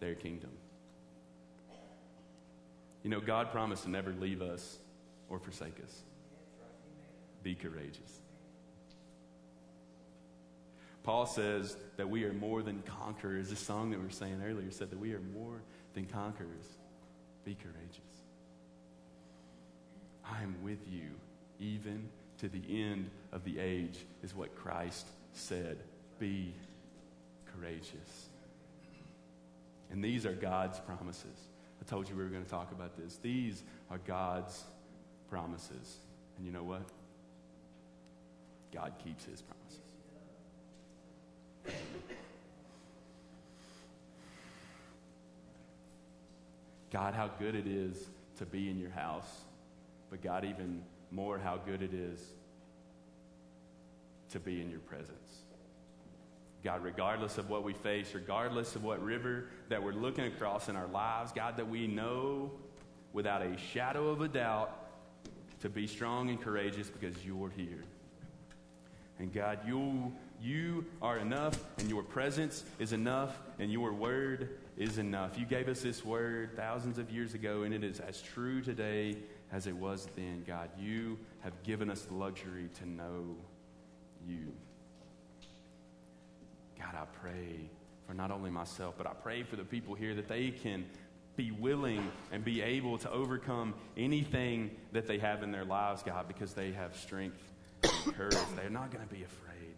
their 0.00 0.14
kingdom. 0.14 0.50
You 3.02 3.10
know, 3.10 3.20
God 3.20 3.50
promised 3.50 3.84
to 3.84 3.90
never 3.90 4.12
leave 4.12 4.42
us 4.42 4.78
or 5.28 5.38
forsake 5.40 5.82
us. 5.82 6.02
Be 7.42 7.54
courageous. 7.56 8.21
Paul 11.02 11.26
says 11.26 11.76
that 11.96 12.08
we 12.08 12.24
are 12.24 12.32
more 12.32 12.62
than 12.62 12.82
conquerors. 12.82 13.50
This 13.50 13.58
song 13.60 13.90
that 13.90 13.98
we 13.98 14.04
were 14.04 14.10
saying 14.10 14.40
earlier 14.44 14.70
said 14.70 14.90
that 14.90 14.98
we 15.00 15.12
are 15.14 15.20
more 15.20 15.60
than 15.94 16.06
conquerors. 16.06 16.66
Be 17.44 17.54
courageous. 17.56 17.98
I 20.24 20.42
am 20.42 20.54
with 20.62 20.78
you 20.88 21.10
even 21.58 22.08
to 22.38 22.48
the 22.48 22.62
end 22.68 23.10
of 23.32 23.44
the 23.44 23.58
age, 23.58 23.98
is 24.22 24.34
what 24.34 24.54
Christ 24.56 25.06
said. 25.32 25.78
Be 26.18 26.52
courageous. 27.56 28.28
And 29.90 30.02
these 30.02 30.24
are 30.24 30.32
God's 30.32 30.78
promises. 30.80 31.36
I 31.80 31.84
told 31.88 32.08
you 32.08 32.16
we 32.16 32.22
were 32.22 32.30
going 32.30 32.44
to 32.44 32.50
talk 32.50 32.70
about 32.72 32.96
this. 32.96 33.16
These 33.22 33.62
are 33.90 33.98
God's 34.06 34.62
promises. 35.30 35.96
And 36.36 36.46
you 36.46 36.52
know 36.52 36.62
what? 36.64 36.84
God 38.72 38.92
keeps 39.04 39.24
his 39.24 39.42
promises. 39.42 39.81
God, 46.90 47.14
how 47.14 47.28
good 47.38 47.54
it 47.54 47.66
is 47.66 47.96
to 48.38 48.44
be 48.44 48.68
in 48.68 48.78
your 48.78 48.90
house, 48.90 49.28
but 50.10 50.20
God, 50.22 50.44
even 50.44 50.82
more, 51.10 51.38
how 51.38 51.56
good 51.56 51.82
it 51.82 51.94
is 51.94 52.20
to 54.30 54.38
be 54.40 54.60
in 54.60 54.70
your 54.70 54.80
presence. 54.80 55.08
God, 56.62 56.84
regardless 56.84 57.38
of 57.38 57.48
what 57.48 57.64
we 57.64 57.72
face, 57.72 58.10
regardless 58.14 58.76
of 58.76 58.84
what 58.84 59.02
river 59.02 59.46
that 59.68 59.82
we're 59.82 59.92
looking 59.92 60.26
across 60.26 60.68
in 60.68 60.76
our 60.76 60.86
lives, 60.86 61.32
God, 61.32 61.56
that 61.56 61.68
we 61.68 61.86
know 61.86 62.52
without 63.12 63.42
a 63.42 63.56
shadow 63.56 64.08
of 64.08 64.20
a 64.20 64.28
doubt 64.28 64.78
to 65.60 65.68
be 65.70 65.86
strong 65.86 66.28
and 66.28 66.40
courageous 66.40 66.88
because 66.88 67.24
you're 67.24 67.50
here. 67.50 67.84
And 69.22 69.32
God, 69.32 69.60
you, 69.64 70.12
you 70.42 70.84
are 71.00 71.16
enough, 71.16 71.56
and 71.78 71.88
your 71.88 72.02
presence 72.02 72.64
is 72.80 72.92
enough, 72.92 73.40
and 73.60 73.70
your 73.70 73.92
word 73.92 74.58
is 74.76 74.98
enough. 74.98 75.38
You 75.38 75.46
gave 75.46 75.68
us 75.68 75.80
this 75.80 76.04
word 76.04 76.56
thousands 76.56 76.98
of 76.98 77.08
years 77.08 77.32
ago, 77.32 77.62
and 77.62 77.72
it 77.72 77.84
is 77.84 78.00
as 78.00 78.20
true 78.20 78.60
today 78.60 79.14
as 79.52 79.68
it 79.68 79.76
was 79.76 80.08
then. 80.16 80.42
God, 80.44 80.70
you 80.76 81.16
have 81.42 81.52
given 81.62 81.88
us 81.88 82.02
the 82.02 82.14
luxury 82.14 82.68
to 82.80 82.88
know 82.88 83.36
you. 84.26 84.52
God, 86.80 86.92
I 86.92 87.04
pray 87.20 87.70
for 88.08 88.14
not 88.14 88.32
only 88.32 88.50
myself, 88.50 88.94
but 88.98 89.06
I 89.06 89.12
pray 89.14 89.44
for 89.44 89.54
the 89.54 89.62
people 89.62 89.94
here 89.94 90.16
that 90.16 90.26
they 90.26 90.50
can 90.50 90.84
be 91.36 91.52
willing 91.52 92.10
and 92.32 92.44
be 92.44 92.60
able 92.60 92.98
to 92.98 93.10
overcome 93.12 93.74
anything 93.96 94.72
that 94.90 95.06
they 95.06 95.18
have 95.18 95.44
in 95.44 95.52
their 95.52 95.64
lives, 95.64 96.02
God, 96.02 96.26
because 96.26 96.54
they 96.54 96.72
have 96.72 96.96
strength 96.96 97.40
courage. 98.10 98.36
They're 98.56 98.68
not 98.70 98.90
going 98.90 99.06
to 99.06 99.14
be 99.14 99.22
afraid. 99.22 99.74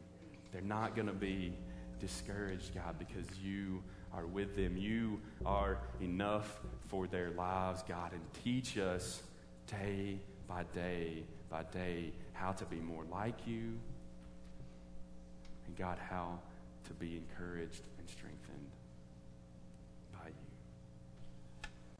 They're 0.52 0.60
not 0.62 0.94
going 0.94 1.06
to 1.08 1.12
be 1.12 1.52
discouraged, 2.00 2.74
God, 2.74 2.98
because 2.98 3.26
you 3.38 3.82
are 4.14 4.26
with 4.26 4.56
them. 4.56 4.76
You 4.76 5.20
are 5.44 5.78
enough 6.00 6.60
for 6.88 7.06
their 7.06 7.30
lives, 7.30 7.82
God. 7.86 8.12
And 8.12 8.20
teach 8.44 8.78
us 8.78 9.22
day 9.70 10.18
by 10.46 10.64
day 10.74 11.24
by 11.50 11.64
day 11.64 12.12
how 12.32 12.52
to 12.52 12.64
be 12.64 12.76
more 12.76 13.04
like 13.10 13.46
you. 13.46 13.78
And 15.66 15.76
God, 15.76 15.98
how 15.98 16.38
to 16.86 16.92
be 16.94 17.16
encouraged 17.16 17.82